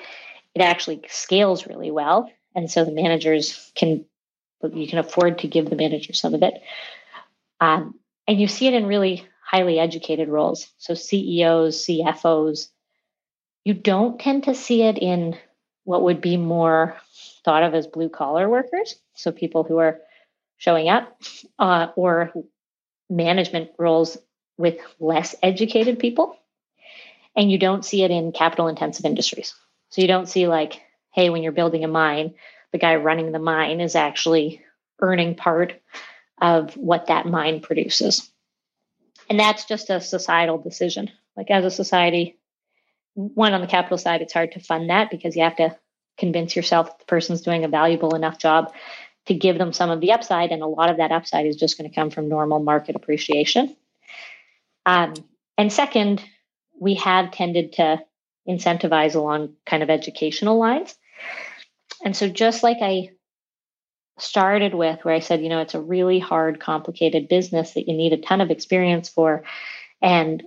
[0.55, 2.31] it actually scales really well.
[2.55, 4.05] And so the managers can
[4.73, 6.55] you can afford to give the manager some of it.
[7.61, 10.69] Um, and you see it in really highly educated roles.
[10.79, 12.69] So CEOs, CFOs,
[13.67, 15.37] you don't tend to see it in
[15.83, 16.97] what would be more
[17.45, 18.95] thought of as blue collar workers.
[19.15, 19.99] So people who are
[20.57, 21.21] showing up,
[21.59, 22.33] uh, or
[23.11, 24.19] management roles
[24.57, 26.39] with less educated people.
[27.35, 29.53] And you don't see it in capital intensive industries.
[29.91, 30.81] So you don't see, like,
[31.13, 32.35] hey, when you're building a mine,
[32.71, 34.63] the guy running the mine is actually
[35.01, 35.75] earning part
[36.41, 38.31] of what that mine produces.
[39.29, 41.11] And that's just a societal decision.
[41.37, 42.39] Like, as a society,
[43.17, 45.77] one on the capital side, it's hard to fund that because you have to
[46.19, 48.73] convince yourself that the person's doing a valuable enough job
[49.27, 50.53] to give them some of the upside.
[50.53, 53.75] And a lot of that upside is just going to come from normal market appreciation.
[54.85, 55.15] Um,
[55.59, 56.23] and second,
[56.79, 58.03] we have tended to
[58.47, 60.95] incentivize along kind of educational lines.
[62.05, 63.11] And so, just like I
[64.19, 67.97] started with, where I said, you know, it's a really hard, complicated business that you
[67.97, 69.45] need a ton of experience for
[70.03, 70.43] and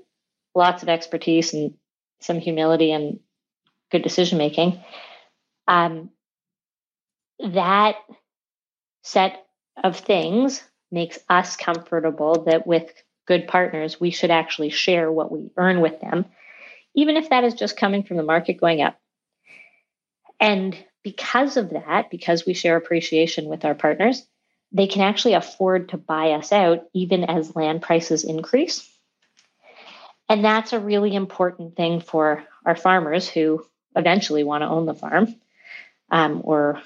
[0.55, 1.73] lots of expertise and
[2.21, 3.19] some humility and
[3.91, 4.83] good decision making.
[5.67, 6.09] Um,
[7.39, 7.95] that
[9.03, 9.45] set
[9.83, 12.91] of things makes us comfortable that with
[13.27, 16.25] good partners, we should actually share what we earn with them,
[16.95, 18.99] even if that is just coming from the market going up.
[20.39, 24.25] And because of that, because we share appreciation with our partners,
[24.71, 28.87] they can actually afford to buy us out even as land prices increase.
[30.29, 33.65] And that's a really important thing for our farmers who
[33.95, 35.35] eventually want to own the farm
[36.11, 36.81] um, or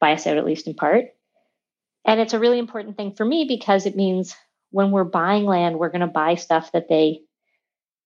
[0.00, 1.06] buy us out at least in part.
[2.04, 4.34] And it's a really important thing for me because it means
[4.70, 7.20] when we're buying land, we're going to buy stuff that they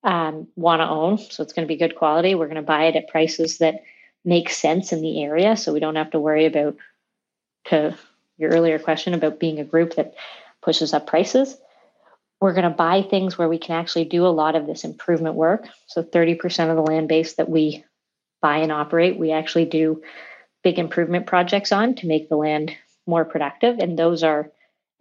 [0.05, 1.19] um, want to own.
[1.19, 2.35] So it's going to be good quality.
[2.35, 3.83] We're going to buy it at prices that
[4.25, 5.57] make sense in the area.
[5.57, 6.77] So we don't have to worry about,
[7.67, 7.97] to
[8.37, 10.15] your earlier question about being a group that
[10.61, 11.57] pushes up prices.
[12.43, 15.37] We're going to buy things where we can actually do a lot of this improvement
[15.37, 15.69] work.
[15.87, 17.85] So 30% of the land base that we
[18.41, 20.03] buy and operate, we actually do
[20.65, 22.73] big improvement projects on to make the land
[23.07, 23.79] more productive.
[23.79, 24.51] And those are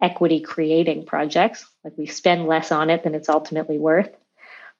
[0.00, 1.66] equity creating projects.
[1.82, 4.10] Like we spend less on it than it's ultimately worth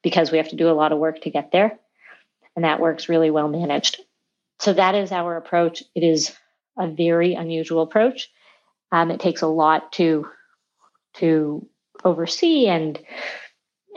[0.05, 1.77] because we have to do a lot of work to get there.
[2.55, 4.01] And that works really well managed.
[4.61, 5.83] So that is our approach.
[5.96, 6.33] It is
[6.79, 8.31] a very unusual approach.
[8.92, 10.29] Um, it takes a lot to
[11.14, 11.68] to
[12.05, 12.99] oversee and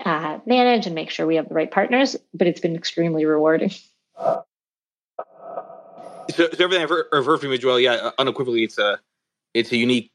[0.04, 3.72] uh, manage and make sure we have the right partners, but it's been extremely rewarding.
[6.32, 9.00] So, so everything I've heard, I've heard from you, Joelle, yeah, unequivocally, it's a
[9.54, 10.12] it's a unique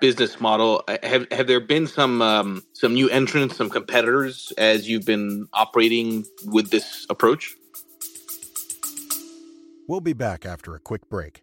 [0.00, 0.82] business model.
[0.88, 5.46] Uh, have have there been some um, some new entrants, some competitors as you've been
[5.52, 7.54] operating with this approach?
[9.88, 11.42] We'll be back after a quick break.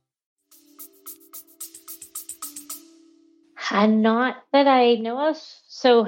[3.71, 5.37] Uh, not that I know of.
[5.69, 6.07] So,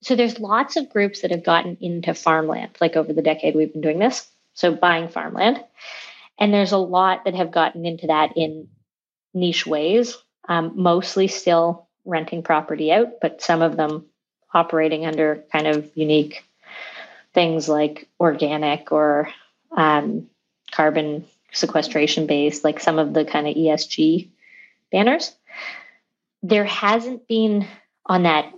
[0.00, 2.70] so there's lots of groups that have gotten into farmland.
[2.80, 4.26] Like over the decade, we've been doing this.
[4.54, 5.62] So buying farmland,
[6.38, 8.68] and there's a lot that have gotten into that in
[9.34, 10.16] niche ways.
[10.48, 14.06] Um, mostly still renting property out, but some of them
[14.54, 16.44] operating under kind of unique
[17.34, 19.28] things like organic or
[19.76, 20.30] um,
[20.70, 24.30] carbon sequestration based, like some of the kind of ESG
[24.90, 25.34] banners
[26.48, 27.66] there hasn't been
[28.04, 28.52] on that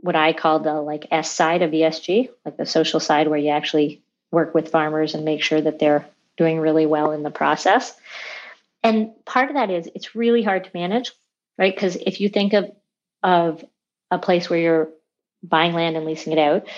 [0.00, 3.50] what I call the like S side of ESG, like the social side where you
[3.50, 7.96] actually work with farmers and make sure that they're doing really well in the process.
[8.82, 11.12] And part of that is it's really hard to manage,
[11.58, 11.74] right?
[11.74, 12.70] Because if you think of
[13.22, 13.64] of
[14.10, 14.88] a place where you're
[15.42, 16.68] buying land and leasing it out,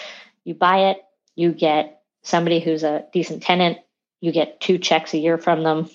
[0.44, 0.98] you buy it,
[1.34, 3.78] you get somebody who's a decent tenant,
[4.20, 5.90] you get two checks a year from them.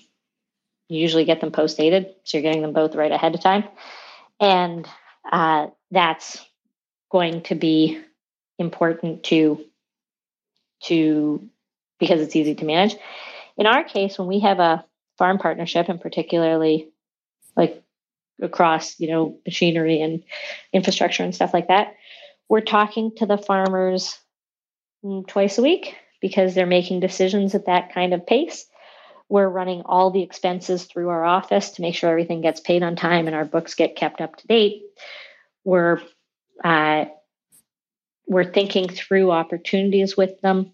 [0.89, 3.63] You usually get them post dated, so you're getting them both right ahead of time.
[4.39, 4.87] And
[5.31, 6.43] uh, that's
[7.11, 8.01] going to be
[8.59, 9.63] important to
[10.83, 11.47] to
[11.99, 12.95] because it's easy to manage.
[13.57, 14.83] In our case, when we have a
[15.17, 16.89] farm partnership, and particularly
[17.55, 17.81] like
[18.41, 20.23] across you know machinery and
[20.73, 21.95] infrastructure and stuff like that,
[22.49, 24.17] we're talking to the farmers
[25.03, 28.65] mm, twice a week because they're making decisions at that kind of pace.
[29.33, 32.95] We're running all the expenses through our office to make sure everything gets paid on
[32.95, 34.83] time and our books get kept up to date.
[35.63, 36.01] We're
[36.63, 37.05] uh,
[38.27, 40.73] we're thinking through opportunities with them,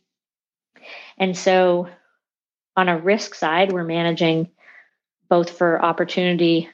[1.17, 1.87] and so
[2.75, 4.49] on a risk side, we're managing
[5.29, 6.67] both for opportunity,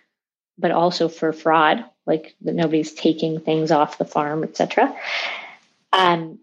[0.57, 4.91] but also for fraud, like that nobody's taking things off the farm, etc.
[5.93, 6.39] Um,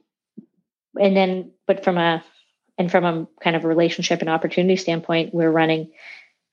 [1.00, 2.22] and then, but from a
[2.82, 5.92] and from a kind of relationship and opportunity standpoint, we're running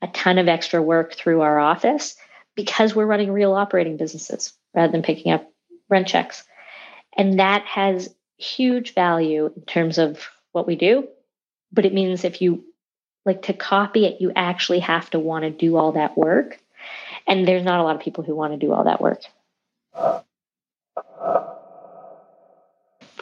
[0.03, 2.15] a ton of extra work through our office
[2.55, 5.51] because we're running real operating businesses rather than picking up
[5.89, 6.43] rent checks.
[7.17, 11.07] And that has huge value in terms of what we do.
[11.71, 12.63] But it means if you
[13.25, 16.59] like to copy it, you actually have to want to do all that work.
[17.25, 19.23] And there's not a lot of people who want to do all that work.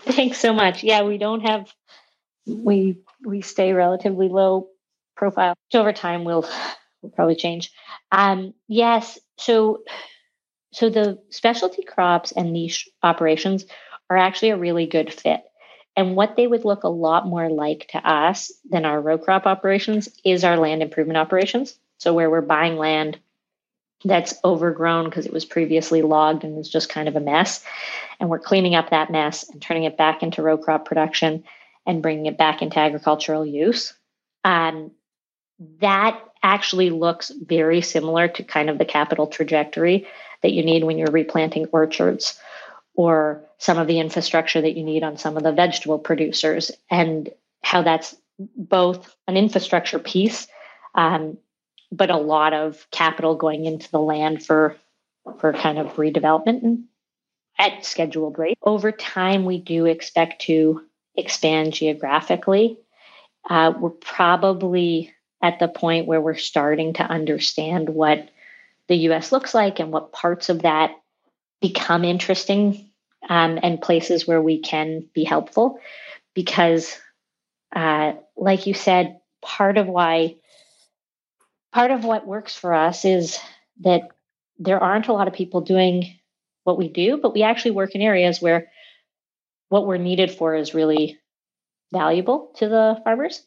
[0.02, 0.84] Thanks so much.
[0.84, 1.74] Yeah, we don't have
[2.48, 4.70] we we stay relatively low
[5.16, 5.56] profile.
[5.74, 6.48] Over time, we'll
[7.02, 7.72] we'll probably change.
[8.12, 9.84] Um, yes, so
[10.72, 13.66] so the specialty crops and niche operations
[14.10, 15.44] are actually a really good fit.
[15.96, 19.48] And what they would look a lot more like to us than our row crop
[19.48, 21.78] operations is our land improvement operations.
[21.98, 23.18] So where we're buying land
[24.06, 27.64] that's overgrown because it was previously logged and was just kind of a mess.
[28.20, 31.44] And we're cleaning up that mess and turning it back into row crop production
[31.88, 33.94] and bringing it back into agricultural use.
[34.44, 34.92] Um,
[35.80, 40.06] that actually looks very similar to kind of the capital trajectory
[40.44, 42.40] that you need when you're replanting orchards
[42.94, 47.30] or some of the infrastructure that you need on some of the vegetable producers and
[47.64, 48.16] how that's
[48.56, 50.48] both an infrastructure piece
[50.94, 51.38] um,
[51.92, 54.76] but a lot of capital going into the land for
[55.40, 56.84] for kind of redevelopment
[57.58, 60.82] at scheduled rate over time we do expect to
[61.18, 62.78] expand geographically.
[63.50, 68.30] Uh, we're probably at the point where we're starting to understand what
[68.88, 70.92] the US looks like and what parts of that
[71.62, 72.90] become interesting
[73.28, 75.80] um, and places where we can be helpful.
[76.34, 76.98] Because,
[77.76, 80.36] uh, like you said, part of why,
[81.74, 83.40] part of what works for us is
[83.82, 84.10] that
[84.60, 86.18] there aren't a lot of people doing
[86.64, 88.70] what we do, but we actually work in areas where
[89.70, 91.20] what we're needed for is really
[91.92, 93.46] valuable to the farmers.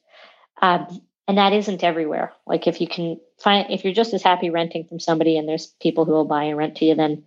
[0.60, 2.32] Um, and that isn't everywhere.
[2.46, 5.68] Like if you can find, if you're just as happy renting from somebody and there's
[5.80, 7.24] people who will buy and rent to you, then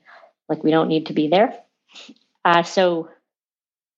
[0.50, 1.58] like we don't need to be there.
[2.44, 3.10] Uh, so,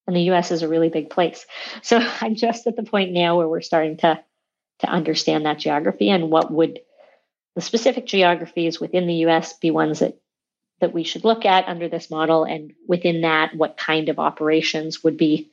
[0.08, 1.46] and the US is a really big place.
[1.82, 4.24] So I'm just at the point now where we're starting to
[4.80, 6.80] to understand that geography and what would
[7.56, 10.20] the specific geographies within the US be ones that
[10.80, 15.04] that we should look at under this model and within that what kind of operations
[15.04, 15.50] would be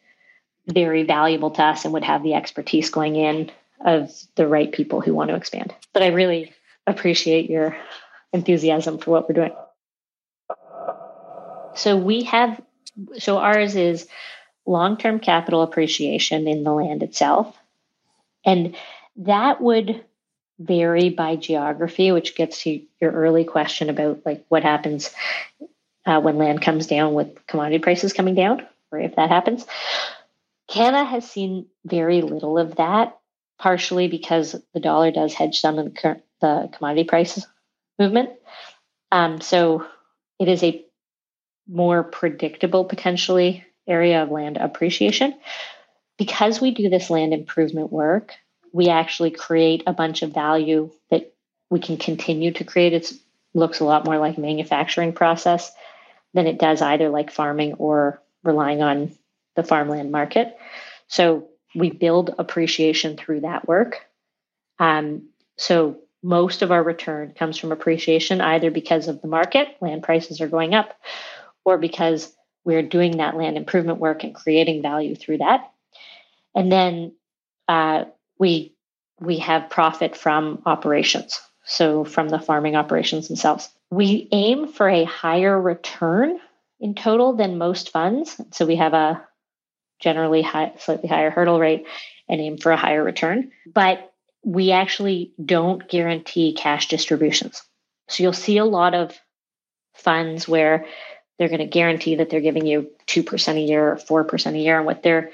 [0.66, 3.51] very valuable to us and would have the expertise going in
[3.85, 5.75] of the right people who want to expand.
[5.93, 6.53] But I really
[6.87, 7.77] appreciate your
[8.33, 9.53] enthusiasm for what we're doing.
[11.75, 12.61] So we have,
[13.18, 14.07] so ours is
[14.66, 17.57] long term capital appreciation in the land itself.
[18.45, 18.77] And
[19.16, 20.05] that would
[20.67, 25.11] vary by geography, which gets to your early question about like what happens
[26.07, 29.65] uh, when land comes down with commodity prices coming down, or if that happens.
[30.69, 33.19] Canada has seen very little of that,
[33.59, 37.47] partially because the dollar does hedge some of the, the commodity prices
[37.99, 38.31] movement.
[39.11, 39.87] Um, so
[40.39, 40.85] it is a
[41.69, 45.35] more predictable, potentially, area of land appreciation.
[46.19, 48.35] Because we do this land improvement work,
[48.73, 51.35] we actually create a bunch of value that
[51.70, 52.93] we can continue to create.
[52.93, 53.12] It
[53.55, 55.73] looks a lot more like manufacturing process
[56.35, 59.12] than it does either like farming or relying on
[59.55, 60.57] the farmland market.
[61.07, 64.07] So we build appreciation through that work.
[64.79, 70.03] Um, so most of our return comes from appreciation, either because of the market, land
[70.03, 70.99] prices are going up,
[71.64, 75.70] or because we're doing that land improvement work and creating value through that.
[76.55, 77.12] And then
[77.68, 78.05] uh,
[78.43, 78.74] we
[79.20, 83.68] we have profit from operations, so from the farming operations themselves.
[83.88, 86.40] We aim for a higher return
[86.80, 88.40] in total than most funds.
[88.51, 89.24] So we have a
[90.01, 91.86] generally high, slightly higher hurdle rate
[92.28, 93.53] and aim for a higher return.
[93.72, 94.12] But
[94.45, 97.62] we actually don't guarantee cash distributions.
[98.09, 99.16] So you'll see a lot of
[99.95, 100.86] funds where
[101.38, 104.78] they're going to guarantee that they're giving you 2% a year or 4% a year.
[104.78, 105.30] And what they're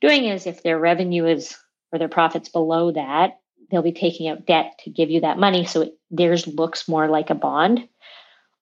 [0.00, 1.56] doing is if their revenue is
[1.92, 3.40] or their profits below that,
[3.70, 5.64] they'll be taking out debt to give you that money.
[5.64, 7.88] So it, theirs looks more like a bond.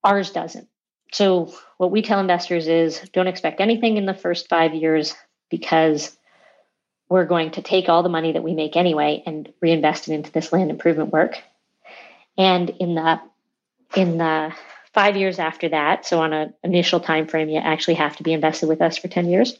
[0.05, 0.69] Ours doesn't.
[1.13, 5.15] So what we tell investors is don't expect anything in the first five years
[5.51, 6.17] because
[7.09, 10.31] we're going to take all the money that we make anyway and reinvest it into
[10.31, 11.39] this land improvement work.
[12.39, 13.21] And in the
[13.97, 14.55] in the
[14.95, 18.33] five years after that, so on an initial time frame, you actually have to be
[18.33, 19.57] invested with us for 10 years.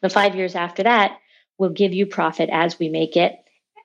[0.00, 1.18] The five years after that
[1.58, 3.38] will give you profit as we make it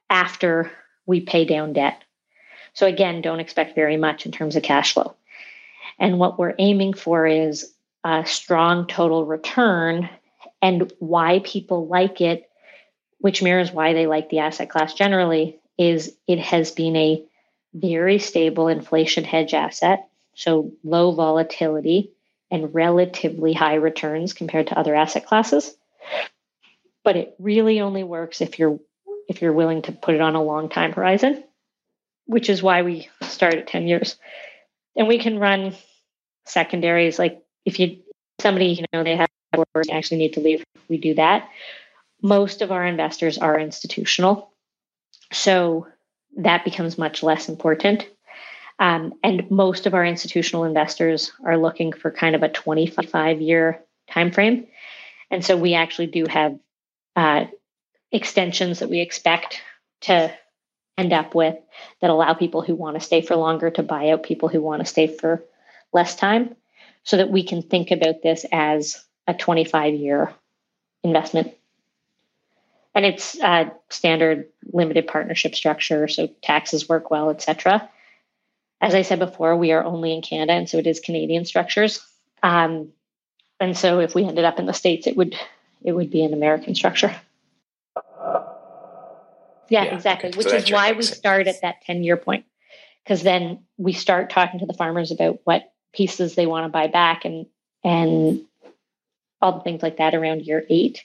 [0.09, 0.72] after
[1.05, 2.03] we pay down debt.
[2.74, 5.15] So again, don't expect very much in terms of cash flow.
[5.99, 10.09] And what we're aiming for is a strong total return
[10.61, 12.49] and why people like it,
[13.19, 17.24] which mirrors why they like the asset class generally, is it has been a
[17.74, 20.07] very stable inflation hedge asset.
[20.34, 22.11] So low volatility
[22.49, 25.76] and relatively high returns compared to other asset classes.
[27.03, 28.79] But it really only works if you're
[29.27, 31.43] if you're willing to put it on a long time horizon,
[32.25, 34.17] which is why we start at 10 years.
[34.95, 35.73] And we can run
[36.45, 38.01] secondaries like if you
[38.39, 39.29] somebody you know they have
[39.91, 41.49] actually need to leave we do that.
[42.21, 44.51] Most of our investors are institutional
[45.31, 45.87] so
[46.37, 48.07] that becomes much less important.
[48.79, 53.81] Um, and most of our institutional investors are looking for kind of a 25 year
[54.09, 54.67] time frame
[55.29, 56.59] and so we actually do have
[57.16, 57.45] uh,
[58.12, 59.62] extensions that we expect
[60.01, 60.34] to
[60.97, 61.55] end up with
[62.01, 64.82] that allow people who want to stay for longer to buy out people who want
[64.82, 65.43] to stay for
[65.93, 66.55] less time
[67.03, 70.34] so that we can think about this as a 25 year
[71.03, 71.53] investment.
[72.93, 77.89] And it's a standard limited partnership structure, so taxes work well, etc.
[78.82, 82.05] As I said before, we are only in Canada, and so it is Canadian structures.
[82.43, 82.89] Um,
[83.62, 85.38] and so if we ended up in the states, it would
[85.84, 87.15] it would be an American structure.
[89.69, 90.29] Yeah, yeah exactly.
[90.29, 90.38] Okay.
[90.38, 92.45] Which so is why we start at that 10 year point.
[93.03, 96.88] Because then we start talking to the farmers about what pieces they want to buy
[96.88, 97.47] back and
[97.84, 98.41] and
[99.41, 101.03] all the things like that around year eight.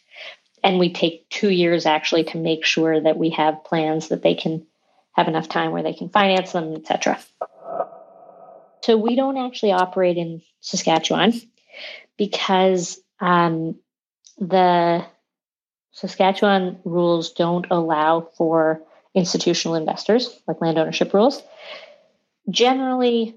[0.62, 4.34] And we take two years actually to make sure that we have plans that they
[4.34, 4.66] can
[5.12, 7.18] have enough time where they can finance them, etc.
[8.82, 11.40] So we don't actually operate in Saskatchewan
[12.16, 13.76] because um,
[14.38, 15.04] the
[15.92, 18.82] Saskatchewan rules don't allow for
[19.14, 21.42] institutional investors, like land ownership rules.
[22.50, 23.36] Generally,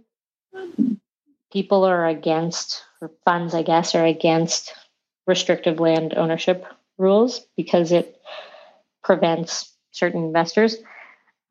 [1.52, 4.74] people are against, or funds, I guess, are against
[5.26, 6.66] restrictive land ownership
[6.97, 8.20] rules because it
[9.04, 10.76] prevents certain investors.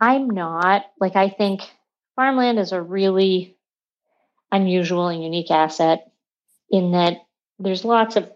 [0.01, 0.85] I'm not.
[1.01, 1.63] Like, I think
[2.17, 3.57] farmland is a really
[4.53, 6.11] unusual and unique asset
[6.71, 7.19] in that
[7.59, 8.31] there's lots of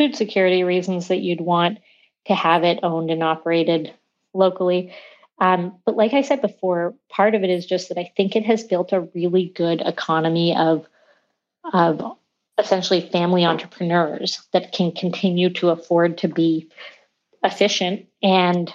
[0.00, 1.78] food security reasons that you'd want
[2.24, 3.92] to have it owned and operated
[4.32, 4.94] locally.
[5.38, 8.46] Um, but like I said before, part of it is just that I think it
[8.46, 10.86] has built a really good economy of
[11.74, 12.16] of
[12.56, 16.70] essentially family entrepreneurs that can continue to afford to be
[17.44, 18.72] efficient and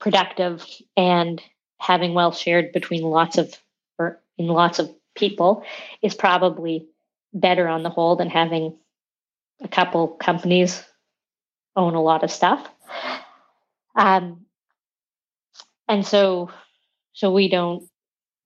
[0.00, 0.64] productive
[0.96, 1.42] and
[1.78, 3.54] having wealth shared between lots of
[3.98, 5.64] or in lots of people
[6.00, 6.88] is probably
[7.34, 8.78] better on the whole than having
[9.62, 10.82] a couple companies
[11.76, 12.68] own a lot of stuff.
[13.96, 14.46] Um,
[15.88, 16.50] and so,
[17.12, 17.88] so we don't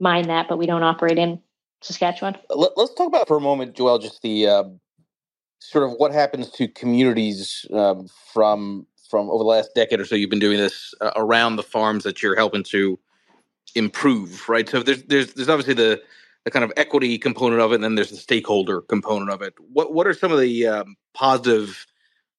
[0.00, 1.40] mind that, but we don't operate in
[1.80, 2.36] Saskatchewan.
[2.50, 4.64] Let, us talk about for a moment, Joelle, just the uh,
[5.60, 10.14] sort of what happens to communities um, from from over the last decade or so.
[10.14, 12.98] You've been doing this uh, around the farms that you're helping to
[13.74, 14.68] improve, right?
[14.68, 16.02] So there's there's there's obviously the
[16.48, 19.52] the kind of equity component of it, and then there's the stakeholder component of it.
[19.70, 21.86] What what are some of the um, positive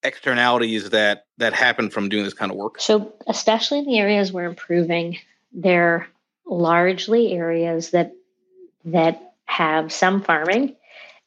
[0.02, 2.82] externalities that that happen from doing this kind of work?
[2.82, 5.20] So, especially in the areas we're improving,
[5.52, 6.08] they're
[6.48, 8.14] largely areas that
[8.86, 10.76] that have some farming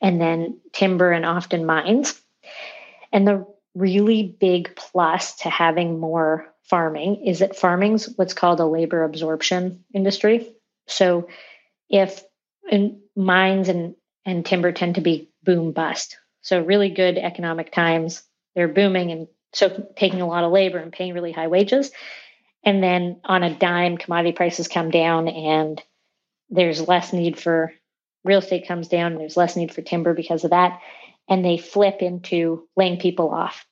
[0.00, 2.20] and then timber and often mines.
[3.12, 8.66] And the really big plus to having more farming is that farming's what's called a
[8.66, 10.52] labor absorption industry.
[10.88, 11.28] So
[11.88, 12.24] if
[12.70, 13.94] in mines and,
[14.24, 16.16] and timber tend to be boom bust.
[16.42, 18.22] So really good economic times,
[18.54, 21.90] they're booming and so taking a lot of labor and paying really high wages.
[22.64, 25.82] And then on a dime, commodity prices come down and
[26.48, 27.72] there's less need for
[28.24, 30.80] real estate comes down, and there's less need for timber because of that.
[31.28, 33.66] And they flip into laying people off.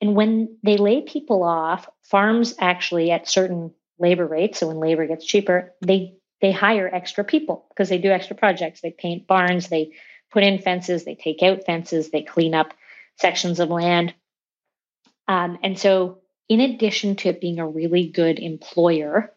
[0.00, 5.06] And when they lay people off, farms actually at certain labor rates, so when labor
[5.06, 8.80] gets cheaper, they they hire extra people because they do extra projects.
[8.80, 9.92] They paint barns, they
[10.30, 12.74] put in fences, they take out fences, they clean up
[13.16, 14.12] sections of land.
[15.28, 16.18] Um, and so,
[16.48, 19.32] in addition to it being a really good employer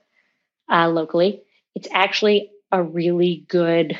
[0.69, 1.43] uh, locally,
[1.75, 3.97] it's actually a really good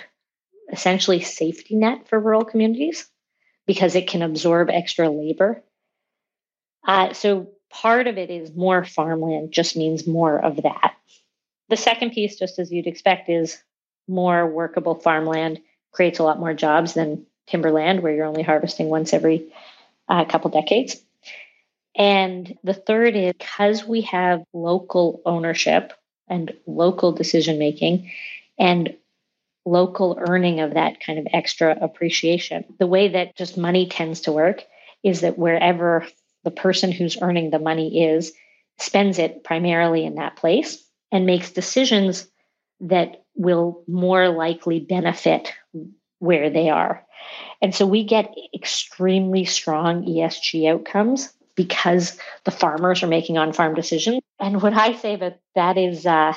[0.72, 3.08] essentially safety net for rural communities
[3.68, 5.64] because it can absorb extra labor.
[6.88, 10.96] Uh, so part of it is more farmland just means more of that.
[11.70, 13.62] The second piece, just as you'd expect, is
[14.08, 15.62] more workable farmland
[15.92, 19.52] creates a lot more jobs than timberland, where you're only harvesting once every
[20.08, 20.98] uh, couple decades.
[21.96, 25.94] And the third is because we have local ownership
[26.28, 28.12] and local decision making
[28.60, 28.96] and
[29.66, 32.66] local earning of that kind of extra appreciation.
[32.78, 34.64] The way that just money tends to work
[35.04, 36.06] is that wherever
[36.44, 38.34] the person who's earning the money is
[38.78, 42.28] spends it primarily in that place and makes decisions
[42.82, 45.54] that will more likely benefit
[46.20, 47.06] where they are.
[47.62, 53.74] And so we get extremely strong ESG outcomes because the farmers are making on farm
[53.74, 54.22] decisions.
[54.40, 56.34] And what I say that that is uh,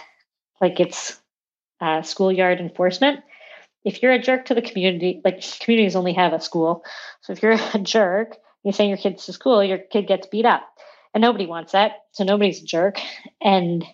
[0.60, 1.20] like it's
[1.80, 3.20] uh, schoolyard enforcement.
[3.84, 6.84] If you're a jerk to the community, like communities only have a school.
[7.22, 10.46] So if you're a jerk, you send your kids to school, your kid gets beat
[10.46, 10.62] up.
[11.14, 11.92] And nobody wants that.
[12.12, 13.00] So nobody's a jerk.
[13.40, 13.84] And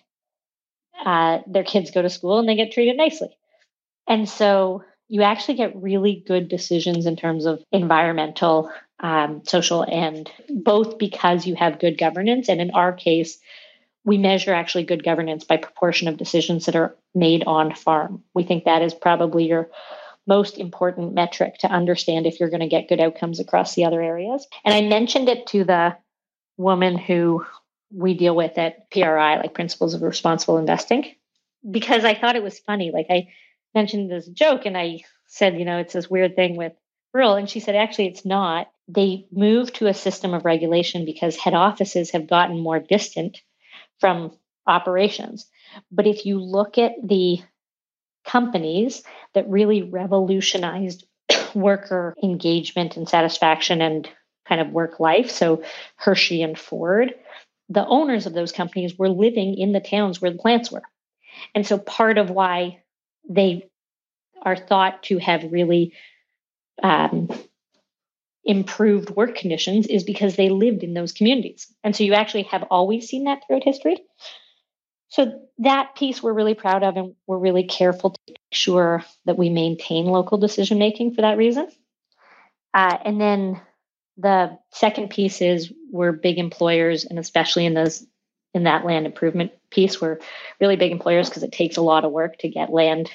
[1.03, 3.37] uh, their kids go to school and they get treated nicely.
[4.07, 10.29] And so you actually get really good decisions in terms of environmental, um, social, and
[10.49, 12.49] both because you have good governance.
[12.49, 13.39] And in our case,
[14.03, 18.23] we measure actually good governance by proportion of decisions that are made on farm.
[18.33, 19.69] We think that is probably your
[20.27, 24.01] most important metric to understand if you're going to get good outcomes across the other
[24.01, 24.47] areas.
[24.63, 25.97] And I mentioned it to the
[26.57, 27.45] woman who
[27.91, 31.05] we deal with at PRI, like Principles of Responsible Investing,
[31.69, 32.91] because I thought it was funny.
[32.91, 33.29] Like I
[33.73, 36.73] mentioned this joke and I said, you know, it's this weird thing with
[37.13, 37.35] rural.
[37.35, 38.67] And she said, actually, it's not.
[38.87, 43.41] They moved to a system of regulation because head offices have gotten more distant
[43.99, 45.47] from operations.
[45.91, 47.39] But if you look at the
[48.25, 51.05] companies that really revolutionized
[51.55, 54.09] worker engagement and satisfaction and
[54.47, 55.63] kind of work life, so
[55.95, 57.15] Hershey and Ford,
[57.69, 60.83] the owners of those companies were living in the towns where the plants were.
[61.53, 62.83] And so part of why
[63.27, 63.69] they
[64.41, 65.93] are thought to have really
[66.83, 67.29] um,
[68.43, 71.67] improved work conditions is because they lived in those communities.
[71.83, 73.97] And so you actually have always seen that throughout history.
[75.09, 79.37] So that piece we're really proud of, and we're really careful to make sure that
[79.37, 81.67] we maintain local decision making for that reason.
[82.73, 83.61] Uh, and then
[84.17, 88.05] the second piece is we're big employers, and especially in those
[88.53, 90.19] in that land improvement piece, we're
[90.61, 93.11] really big employers because it takes a lot of work to get land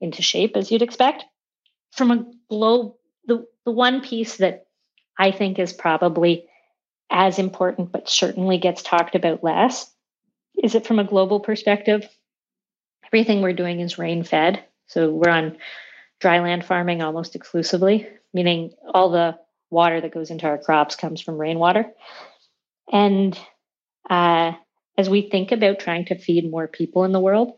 [0.00, 1.24] into shape, as you'd expect.
[1.92, 2.94] From a globe
[3.26, 4.66] the the one piece that
[5.18, 6.46] I think is probably
[7.10, 9.90] as important, but certainly gets talked about less,
[10.62, 12.08] is it from a global perspective?
[13.06, 14.62] Everything we're doing is rain fed.
[14.86, 15.56] So we're on
[16.20, 19.38] dry land farming almost exclusively, meaning all the
[19.70, 21.86] water that goes into our crops comes from rainwater.
[22.90, 23.38] And
[24.08, 24.52] uh,
[24.96, 27.52] as we think about trying to feed more people in the world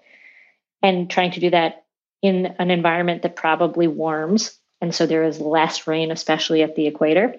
[0.83, 1.85] and trying to do that
[2.23, 6.87] in an environment that probably warms, and so there is less rain, especially at the
[6.87, 7.37] equator,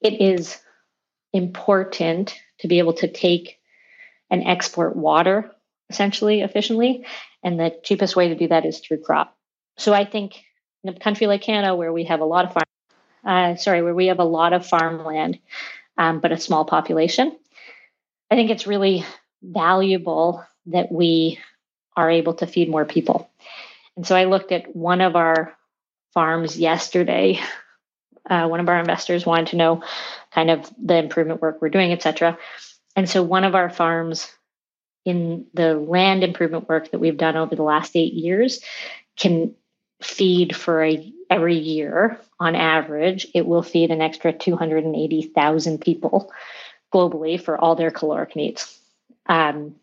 [0.00, 0.58] it is
[1.32, 3.58] important to be able to take
[4.30, 5.50] and export water
[5.88, 7.04] essentially efficiently.
[7.42, 9.36] And the cheapest way to do that is through crop.
[9.76, 10.40] So I think
[10.84, 12.64] in a country like Canada, where we have a lot of farm,
[13.24, 15.38] uh, sorry, where we have a lot of farmland,
[15.96, 17.36] um, but a small population,
[18.30, 19.04] I think it's really
[19.42, 21.38] valuable that we
[21.96, 23.30] are able to feed more people.
[23.96, 25.54] And so I looked at one of our
[26.14, 27.40] farms yesterday.
[28.28, 29.82] Uh, one of our investors wanted to know
[30.32, 32.38] kind of the improvement work we're doing, et cetera.
[32.94, 34.30] And so one of our farms
[35.04, 38.60] in the land improvement work that we've done over the last eight years
[39.16, 39.54] can
[40.02, 46.32] feed for a every year on average it will feed an extra 280,000 people
[46.92, 48.78] globally for all their caloric needs.
[49.26, 49.76] Um,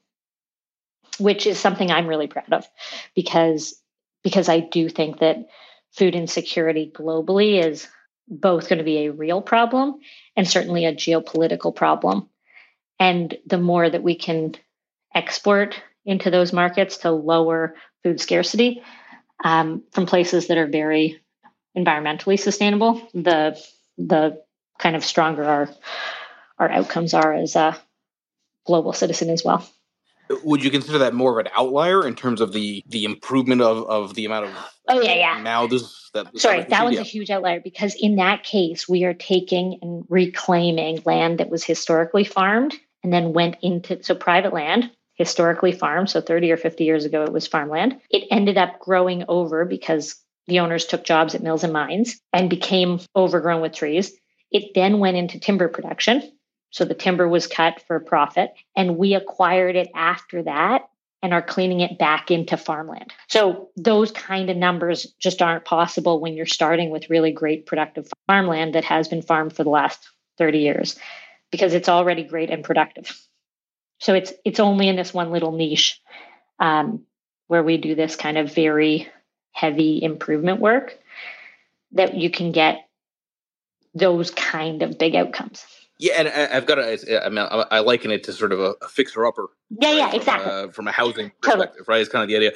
[1.20, 2.68] which is something I'm really proud of
[3.16, 3.80] because
[4.24, 5.48] because I do think that
[5.92, 7.88] food insecurity globally is
[8.28, 10.00] both going to be a real problem
[10.36, 12.30] and certainly a geopolitical problem.
[13.00, 14.56] And the more that we can
[15.16, 18.84] export into those markets to lower food scarcity
[19.44, 21.20] um, from places that are very
[21.78, 23.60] environmentally sustainable, the
[23.98, 24.42] the
[24.80, 25.70] kind of stronger our
[26.60, 27.78] our outcomes are as a
[28.66, 29.68] global citizen as well.
[30.44, 33.88] Would you consider that more of an outlier in terms of the the improvement of,
[33.88, 34.52] of the amount of
[34.90, 37.02] oh yeah yeah mouths that sorry that was yeah.
[37.02, 41.64] a huge outlier because in that case we are taking and reclaiming land that was
[41.64, 46.10] historically farmed and then went into so private land historically farmed.
[46.10, 48.00] So 30 or 50 years ago, it was farmland.
[48.10, 50.16] It ended up growing over because
[50.48, 54.14] the owners took jobs at mills and mines and became overgrown with trees.
[54.52, 56.32] It then went into timber production.
[56.70, 60.88] So the timber was cut for profit, and we acquired it after that
[61.24, 63.12] and are cleaning it back into farmland.
[63.28, 68.08] So those kind of numbers just aren't possible when you're starting with really great productive
[68.28, 70.08] farmland that has been farmed for the last
[70.38, 71.00] 30 years
[71.52, 73.20] because it's already great and productive.
[74.00, 76.02] So it's it's only in this one little niche
[76.60, 77.04] um,
[77.48, 79.08] where we do this kind of very
[79.52, 80.98] heavy improvement work
[81.94, 82.88] that you can get
[83.94, 85.66] those kind of big outcomes.
[86.00, 89.26] Yeah, and I've got a, I, mean, I liken it to sort of a, fixer
[89.26, 89.48] upper.
[89.70, 90.52] Yeah, right, yeah, exactly.
[90.52, 91.86] From a, from a housing perspective, totally.
[91.88, 92.02] right?
[92.02, 92.52] It's kind of the idea.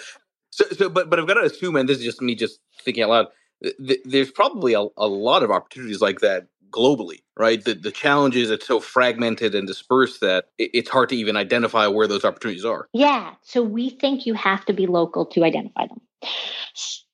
[0.51, 3.03] So, so, but but I've got to assume, and this is just me just thinking
[3.03, 3.27] out loud.
[3.63, 7.63] Th- there's probably a, a lot of opportunities like that globally, right?
[7.63, 11.87] The the challenge is it's so fragmented and dispersed that it's hard to even identify
[11.87, 12.87] where those opportunities are.
[12.93, 13.33] Yeah.
[13.41, 16.01] So we think you have to be local to identify them,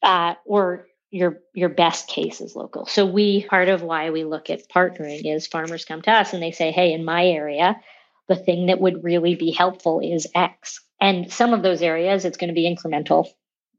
[0.03, 2.85] uh, or your your best case is local.
[2.85, 6.43] So we part of why we look at partnering is farmers come to us and
[6.43, 7.79] they say, "Hey, in my area,
[8.27, 12.37] the thing that would really be helpful is X." And some of those areas, it's
[12.37, 13.27] going to be incremental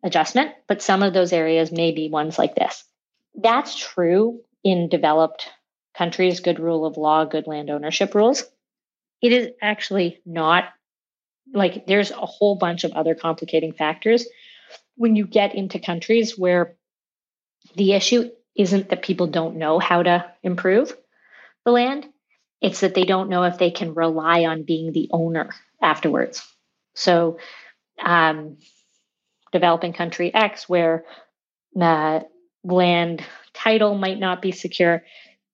[0.04, 2.84] adjustment, but some of those areas may be ones like this.
[3.34, 5.48] That's true in developed
[5.98, 8.44] countries, good rule of law, good land ownership rules.
[9.20, 10.64] It is actually not
[11.52, 14.26] like there's a whole bunch of other complicating factors
[14.96, 16.76] when you get into countries where
[17.76, 20.96] the issue isn't that people don't know how to improve
[21.64, 22.06] the land,
[22.60, 26.42] it's that they don't know if they can rely on being the owner afterwards.
[26.94, 27.38] So,
[28.02, 28.56] um,
[29.52, 31.04] developing country X, where
[31.80, 32.20] uh,
[32.64, 33.24] land
[33.54, 35.04] title might not be secure,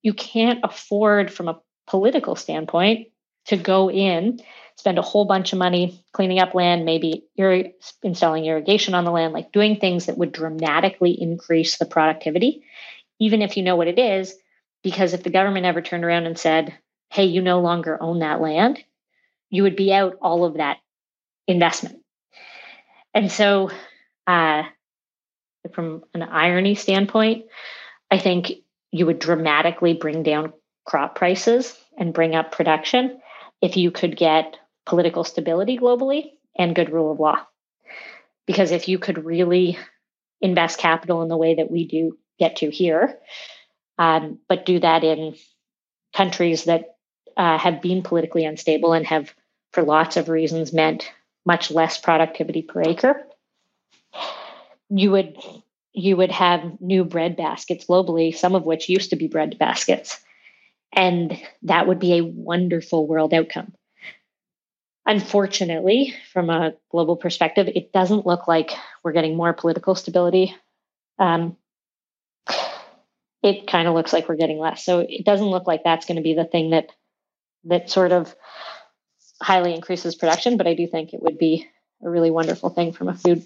[0.05, 3.09] you can't afford from a political standpoint
[3.46, 4.40] to go in
[4.76, 7.64] spend a whole bunch of money cleaning up land maybe you're
[8.02, 12.64] installing irrigation on the land like doing things that would dramatically increase the productivity
[13.20, 14.34] even if you know what it is.
[14.82, 16.76] Because if the government ever turned around and said
[17.11, 18.82] hey you no longer own that land
[19.50, 20.78] you would be out all of that
[21.46, 22.00] investment.
[23.14, 23.70] And so
[24.26, 24.64] uh,
[25.72, 27.46] from an irony standpoint
[28.11, 28.52] i think
[28.95, 30.53] you would dramatically bring down
[30.86, 33.20] crop prices and bring up production
[33.61, 37.45] if you could get political stability globally and good rule of law.
[38.47, 39.76] Because if you could really
[40.40, 43.18] invest capital in the way that we do get to here,
[43.99, 45.34] um, but do that in
[46.14, 46.95] countries that
[47.36, 49.34] uh, have been politically unstable and have,
[49.72, 51.11] for lots of reasons, meant
[51.45, 53.26] much less productivity per acre,
[54.88, 55.36] you would
[55.95, 60.20] you would have new bread baskets globally, some of which used to be bread baskets.
[60.92, 63.72] And that would be a wonderful world outcome.
[65.07, 68.72] Unfortunately, from a global perspective, it doesn't look like
[69.03, 70.55] we're getting more political stability.
[71.18, 71.57] Um,
[73.42, 74.84] it kind of looks like we're getting less.
[74.84, 76.88] So it doesn't look like that's going to be the thing that
[77.64, 78.34] that sort of
[79.40, 81.66] highly increases production, but I do think it would be
[82.03, 83.45] a really wonderful thing from a food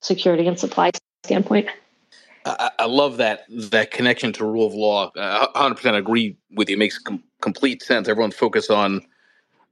[0.00, 0.90] security and supply
[1.24, 1.68] standpoint.
[2.44, 5.10] I, I love that that connection to rule of law.
[5.16, 6.76] I 100% agree with you.
[6.76, 8.08] It makes com- complete sense.
[8.08, 9.02] Everyone's focused on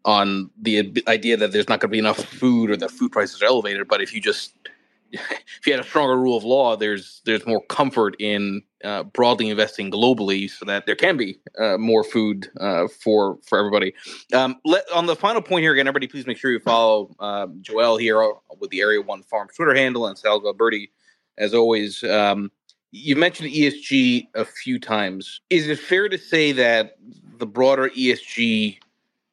[0.04, 3.42] on the idea that there's not going to be enough food or that food prices
[3.42, 3.88] are elevated.
[3.88, 4.54] But if you just
[5.12, 9.48] if you had a stronger rule of law, there's there's more comfort in uh, broadly
[9.48, 13.94] investing globally, so that there can be uh, more food uh, for for everybody.
[14.32, 17.46] Um, let, on the final point here, again, everybody, please make sure you follow uh,
[17.62, 20.90] Joelle here with the Area One Farm Twitter handle and Sal Gilbertie,
[21.38, 22.02] as always.
[22.04, 22.50] Um,
[22.92, 25.40] you mentioned ESG a few times.
[25.50, 26.96] Is it fair to say that
[27.38, 28.78] the broader ESG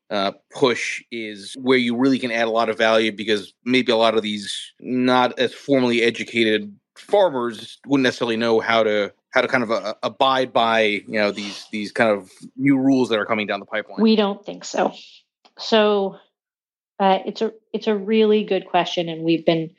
[0.09, 3.97] uh, push is where you really can add a lot of value because maybe a
[3.97, 9.47] lot of these not as formally educated farmers wouldn't necessarily know how to how to
[9.47, 13.25] kind of uh, abide by you know these these kind of new rules that are
[13.25, 14.01] coming down the pipeline.
[14.01, 14.93] We don't think so.
[15.57, 16.17] So
[16.99, 19.71] uh, it's a it's a really good question, and we've been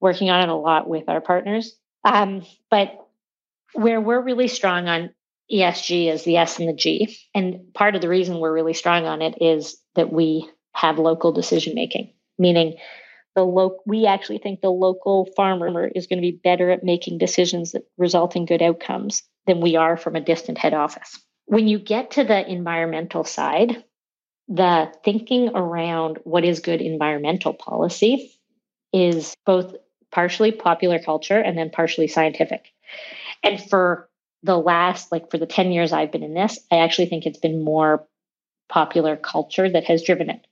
[0.00, 1.76] working on it a lot with our partners.
[2.04, 2.96] Um, but
[3.74, 5.10] where we're really strong on
[5.52, 7.16] ESG is the S and the G.
[7.34, 11.32] And part of the reason we're really strong on it is that we have local
[11.32, 12.76] decision making, meaning
[13.34, 17.18] the lo- we actually think the local farmer is going to be better at making
[17.18, 21.18] decisions that result in good outcomes than we are from a distant head office.
[21.46, 23.84] When you get to the environmental side,
[24.48, 28.32] the thinking around what is good environmental policy
[28.92, 29.74] is both
[30.10, 32.66] partially popular culture and then partially scientific.
[33.42, 34.08] And for
[34.42, 37.38] the last, like for the 10 years I've been in this, I actually think it's
[37.38, 38.06] been more
[38.68, 40.46] popular culture that has driven it.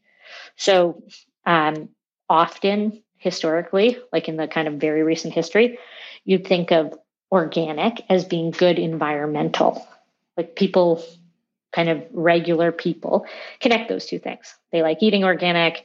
[0.56, 1.02] So
[1.46, 1.88] um,
[2.28, 5.78] often, historically, like in the kind of very recent history,
[6.24, 6.94] you'd think of
[7.32, 9.86] organic as being good environmental.
[10.36, 11.02] Like people,
[11.72, 13.26] kind of regular people,
[13.60, 14.54] connect those two things.
[14.72, 15.84] They like eating organic.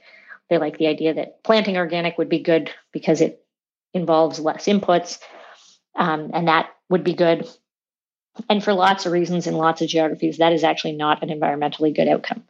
[0.49, 3.42] They like the idea that planting organic would be good because it
[3.93, 5.19] involves less inputs.
[5.95, 7.47] Um, and that would be good.
[8.49, 11.95] And for lots of reasons in lots of geographies, that is actually not an environmentally
[11.95, 12.43] good outcome.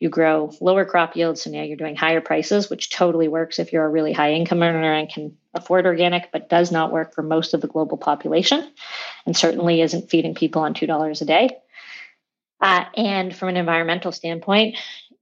[0.00, 3.72] You grow lower crop yields, so now you're doing higher prices, which totally works if
[3.72, 7.22] you're a really high income earner and can afford organic, but does not work for
[7.22, 8.68] most of the global population,
[9.26, 11.56] and certainly isn't feeding people on $2 a day.
[12.60, 14.76] Uh, and from an environmental standpoint,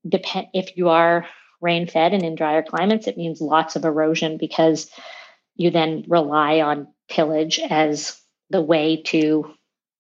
[0.09, 1.27] depend if you are
[1.61, 4.91] rain fed and in drier climates, it means lots of erosion because
[5.57, 9.55] you then rely on tillage as the way to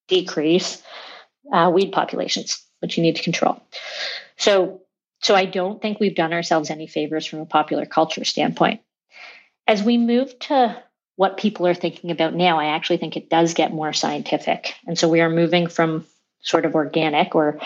[0.08, 0.82] decrease
[1.52, 3.60] uh, weed populations, which you need to control.
[4.36, 4.82] So,
[5.20, 8.80] so I don't think we've done ourselves any favors from a popular culture standpoint.
[9.66, 10.80] As we move to
[11.16, 14.74] what people are thinking about now, I actually think it does get more scientific.
[14.86, 16.06] And so we are moving from
[16.40, 17.58] sort of organic or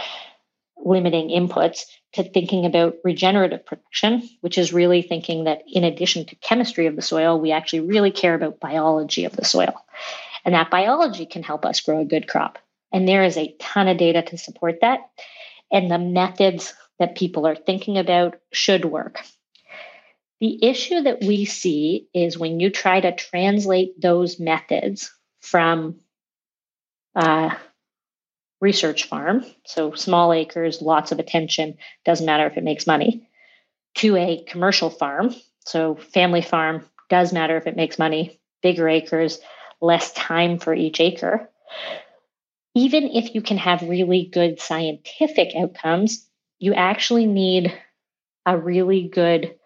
[0.84, 6.36] limiting inputs to thinking about regenerative production, which is really thinking that in addition to
[6.36, 9.74] chemistry of the soil, we actually really care about biology of the soil.
[10.44, 12.58] And that biology can help us grow a good crop.
[12.92, 15.00] And there is a ton of data to support that.
[15.70, 19.20] And the methods that people are thinking about should work.
[20.40, 26.00] The issue that we see is when you try to translate those methods from
[27.14, 27.54] uh,
[28.60, 33.28] research farm, so small acres, lots of attention, doesn't matter if it makes money,
[33.96, 35.34] to a commercial farm,
[35.64, 39.40] so family farm, does matter if it makes money, bigger acres,
[39.80, 41.50] less time for each acre.
[42.74, 46.26] Even if you can have really good scientific outcomes,
[46.58, 47.76] you actually need
[48.46, 49.56] a really good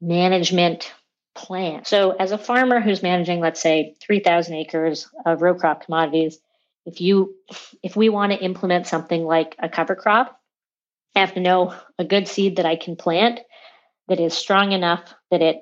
[0.00, 0.92] management
[1.34, 1.84] plan.
[1.84, 6.38] So, as a farmer who's managing, let's say, 3,000 acres of row crop commodities,
[6.86, 7.34] if you
[7.82, 10.38] if we want to implement something like a cover crop,
[11.14, 13.40] I have to know a good seed that I can plant
[14.08, 15.60] that is strong enough that it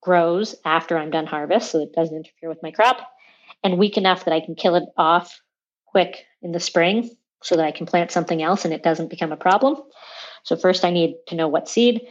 [0.00, 3.08] grows after I'm done harvest so it doesn't interfere with my crop,
[3.62, 5.40] and weak enough that I can kill it off
[5.86, 7.10] quick in the spring
[7.42, 9.76] so that I can plant something else and it doesn't become a problem.
[10.44, 12.02] So, first, I need to know what seed.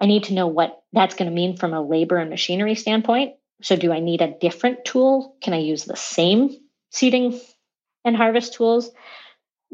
[0.00, 3.34] I need to know what that's going to mean from a labor and machinery standpoint.
[3.62, 5.36] So, do I need a different tool?
[5.40, 6.56] Can I use the same
[6.96, 7.38] seeding
[8.04, 8.90] and harvest tools?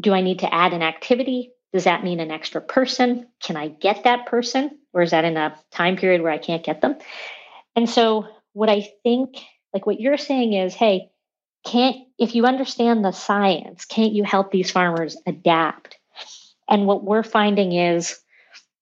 [0.01, 1.53] Do I need to add an activity?
[1.73, 3.29] Does that mean an extra person?
[3.43, 4.79] Can I get that person?
[4.93, 6.97] Or is that in a time period where I can't get them?
[7.77, 9.37] And so, what I think,
[9.73, 11.11] like what you're saying is, hey,
[11.65, 15.97] can't, if you understand the science, can't you help these farmers adapt?
[16.69, 18.19] And what we're finding is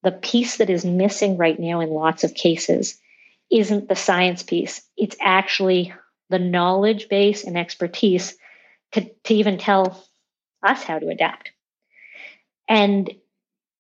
[0.03, 2.99] the piece that is missing right now in lots of cases
[3.51, 5.93] isn't the science piece, it's actually
[6.31, 8.37] the knowledge base and expertise
[8.93, 10.03] to, to even tell
[10.63, 11.51] us how to adapt.
[12.69, 13.11] And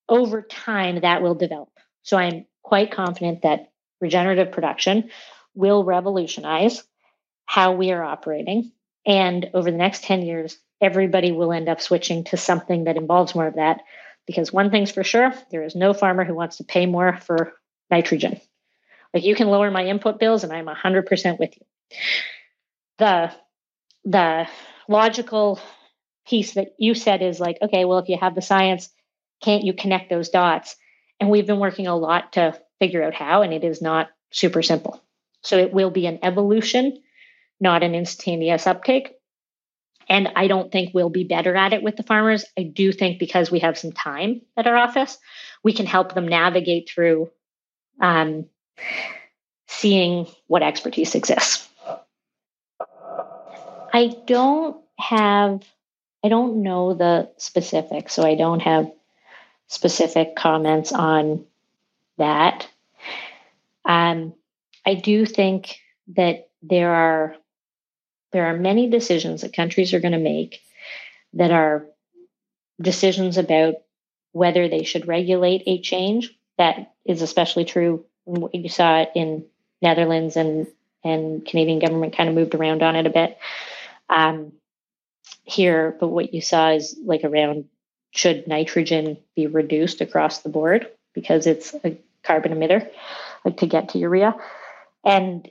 [0.08, 1.70] over time, that will develop.
[2.02, 3.70] So I'm quite confident that
[4.00, 5.10] regenerative production
[5.54, 6.82] will revolutionize
[7.46, 8.72] how we are operating.
[9.06, 13.34] And over the next 10 years, everybody will end up switching to something that involves
[13.34, 13.80] more of that.
[14.26, 17.52] Because one thing's for sure there is no farmer who wants to pay more for
[17.90, 18.40] nitrogen.
[19.12, 21.98] Like you can lower my input bills, and I'm 100% with you.
[23.00, 23.32] The,
[24.04, 24.46] the
[24.88, 25.58] logical
[26.26, 28.90] piece that you said is like, okay, well, if you have the science,
[29.42, 30.76] can't you connect those dots?
[31.18, 34.62] And we've been working a lot to figure out how, and it is not super
[34.62, 35.02] simple.
[35.42, 37.02] So it will be an evolution,
[37.58, 39.14] not an instantaneous uptake.
[40.10, 42.44] And I don't think we'll be better at it with the farmers.
[42.58, 45.16] I do think because we have some time at our office,
[45.64, 47.30] we can help them navigate through
[47.98, 48.44] um,
[49.68, 51.69] seeing what expertise exists.
[53.92, 55.62] I don't have,
[56.24, 58.90] I don't know the specifics, so I don't have
[59.68, 61.44] specific comments on
[62.18, 62.68] that.
[63.84, 64.34] Um,
[64.86, 65.80] I do think
[66.16, 67.36] that there are
[68.32, 70.60] there are many decisions that countries are going to make
[71.32, 71.86] that are
[72.80, 73.74] decisions about
[74.32, 76.32] whether they should regulate a change.
[76.58, 78.04] That is especially true.
[78.26, 79.46] You saw it in
[79.82, 80.66] Netherlands and
[81.02, 83.38] and Canadian government kind of moved around on it a bit
[84.10, 84.52] um,
[85.44, 85.96] here.
[85.98, 87.66] But what you saw is like around
[88.10, 92.88] should nitrogen be reduced across the board because it's a carbon emitter
[93.44, 94.34] like to get to urea?
[95.04, 95.48] And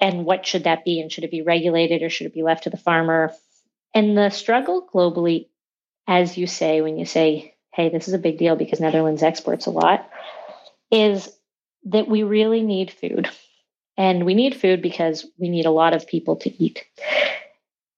[0.00, 1.00] and what should that be?
[1.00, 3.32] And should it be regulated or should it be left to the farmer?
[3.94, 5.48] And the struggle globally
[6.06, 9.66] as you say when you say hey this is a big deal because netherlands exports
[9.66, 10.08] a lot
[10.92, 11.28] is
[11.86, 13.28] that we really need food.
[13.96, 16.84] And we need food because we need a lot of people to eat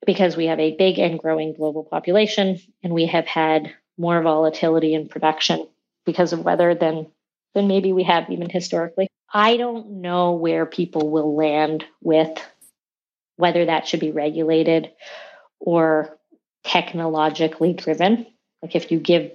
[0.08, 4.94] because we have a big and growing global population and we have had more volatility
[4.94, 5.68] in production
[6.06, 7.06] because of weather than
[7.54, 9.06] than maybe we have even historically.
[9.30, 12.30] I don't know where people will land with
[13.36, 14.90] whether that should be regulated
[15.60, 16.16] or
[16.64, 18.26] technologically driven.
[18.62, 19.32] Like if you give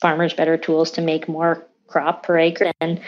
[0.00, 3.00] farmers better tools to make more crop per acre, then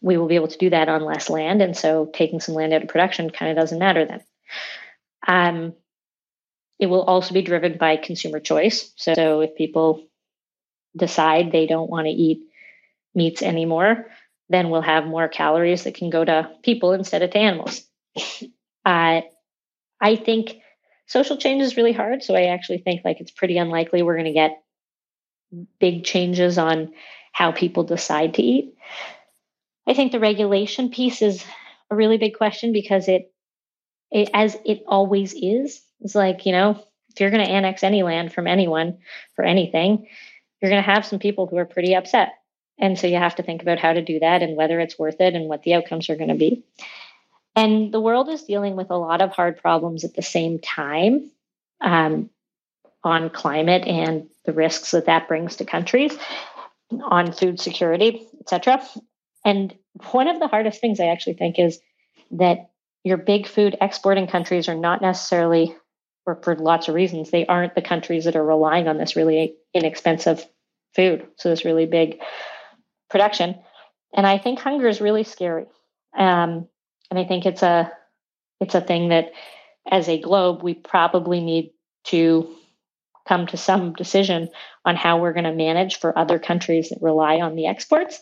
[0.00, 1.60] we will be able to do that on less land.
[1.60, 4.22] And so taking some land out of production kind of doesn't matter then.
[5.28, 5.74] Um,
[6.78, 8.92] it will also be driven by consumer choice.
[8.96, 10.06] So if people
[10.96, 12.42] decide they don't want to eat
[13.14, 14.06] meats anymore,
[14.48, 17.82] then we'll have more calories that can go to people instead of to animals.
[18.84, 19.20] uh,
[20.00, 20.56] I think
[21.06, 22.22] social change is really hard.
[22.22, 24.62] So I actually think like it's pretty unlikely we're going to get
[25.78, 26.92] big changes on
[27.32, 28.74] how people decide to eat.
[29.86, 31.44] I think the regulation piece is
[31.90, 33.32] a really big question because it,
[34.10, 38.02] it as it always is, it's like, you know, if you're going to annex any
[38.02, 38.98] land from anyone
[39.34, 40.06] for anything,
[40.60, 42.34] you're going to have some people who are pretty upset.
[42.78, 45.20] And so you have to think about how to do that and whether it's worth
[45.20, 46.64] it and what the outcomes are going to be.
[47.56, 51.30] And the world is dealing with a lot of hard problems at the same time
[51.80, 52.30] um,
[53.04, 56.16] on climate and the risks that that brings to countries,
[57.02, 58.82] on food security, etc.
[59.44, 59.74] And
[60.10, 61.80] one of the hardest things I actually think is
[62.32, 62.70] that
[63.04, 65.76] your big food exporting countries are not necessarily,
[66.26, 69.56] or for lots of reasons, they aren't the countries that are relying on this really
[69.74, 70.46] inexpensive
[70.94, 71.26] food.
[71.36, 72.20] So this really big
[73.10, 73.56] production.
[74.14, 75.66] And I think hunger is really scary.
[76.16, 76.68] Um,
[77.10, 77.92] and I think it's a
[78.60, 79.32] it's a thing that
[79.90, 81.72] as a globe we probably need
[82.04, 82.54] to
[83.26, 84.48] come to some decision
[84.84, 88.20] on how we're going to manage for other countries that rely on the exports.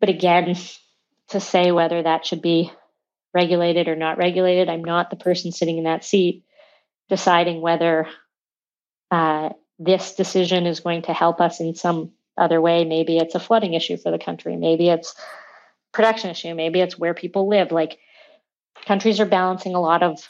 [0.00, 0.56] But again,
[1.28, 2.72] to say whether that should be
[3.32, 6.44] regulated or not regulated, I'm not the person sitting in that seat
[7.10, 8.08] deciding whether
[9.10, 12.84] uh, this decision is going to help us in some other way.
[12.84, 14.56] Maybe it's a flooding issue for the country.
[14.56, 15.14] Maybe it's
[15.92, 16.54] production issue.
[16.54, 17.72] Maybe it's where people live.
[17.72, 17.98] Like
[18.86, 20.26] countries are balancing a lot of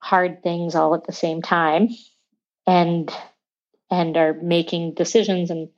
[0.00, 1.88] hard things all at the same time
[2.66, 3.10] and
[3.90, 5.68] and are making decisions and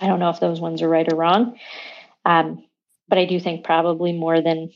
[0.00, 1.58] I don't know if those ones are right or wrong.
[2.24, 2.64] Um,
[3.08, 4.70] but I do think probably more than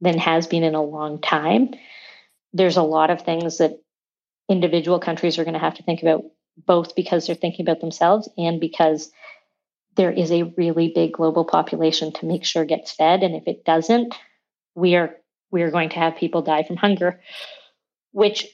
[0.00, 1.74] than has been in a long time.
[2.52, 3.81] There's a lot of things that
[4.48, 6.22] individual countries are going to have to think about
[6.66, 9.10] both because they're thinking about themselves and because
[9.96, 13.22] there is a really big global population to make sure gets fed.
[13.22, 14.14] And if it doesn't
[14.74, 15.16] we are
[15.50, 17.20] we are going to have people die from hunger
[18.12, 18.46] which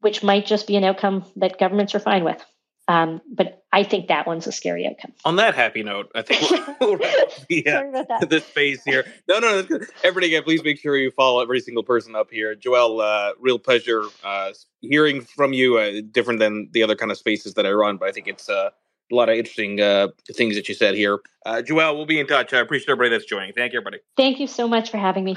[0.00, 2.44] which might just be an outcome that governments are fine with
[2.88, 5.12] um, but I think that one's a scary outcome.
[5.26, 9.04] On that happy note, I think we'll wrap the, uh, this phase here.
[9.28, 9.78] No, no, no.
[10.02, 12.56] Everybody, again, please make sure you follow every single person up here.
[12.56, 15.76] Joelle, uh, real pleasure uh, hearing from you.
[15.76, 18.48] Uh, different than the other kind of spaces that I run, but I think it's
[18.48, 18.70] uh,
[19.12, 21.18] a lot of interesting uh, things that you said here.
[21.44, 22.54] Uh, Joelle, we'll be in touch.
[22.54, 23.52] I appreciate everybody that's joining.
[23.52, 24.02] Thank you, everybody.
[24.16, 25.36] Thank you so much for having me.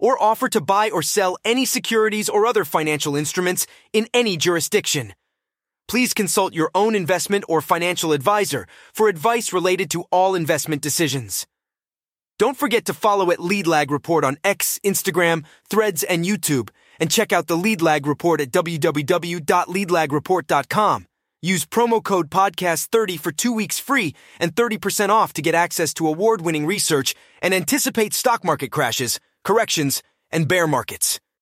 [0.00, 5.14] or offer to buy or sell any securities or other financial instruments in any jurisdiction.
[5.86, 11.46] Please consult your own investment or financial advisor for advice related to all investment decisions.
[12.38, 17.10] Don't forget to follow at Lead Lag Report on X, Instagram, Threads, and YouTube, and
[17.10, 21.06] check out the Lead Lag Report at www.leadlagreport.com.
[21.42, 26.06] Use promo code podcast30 for two weeks free and 30% off to get access to
[26.06, 31.20] award winning research and anticipate stock market crashes, corrections, and bear markets.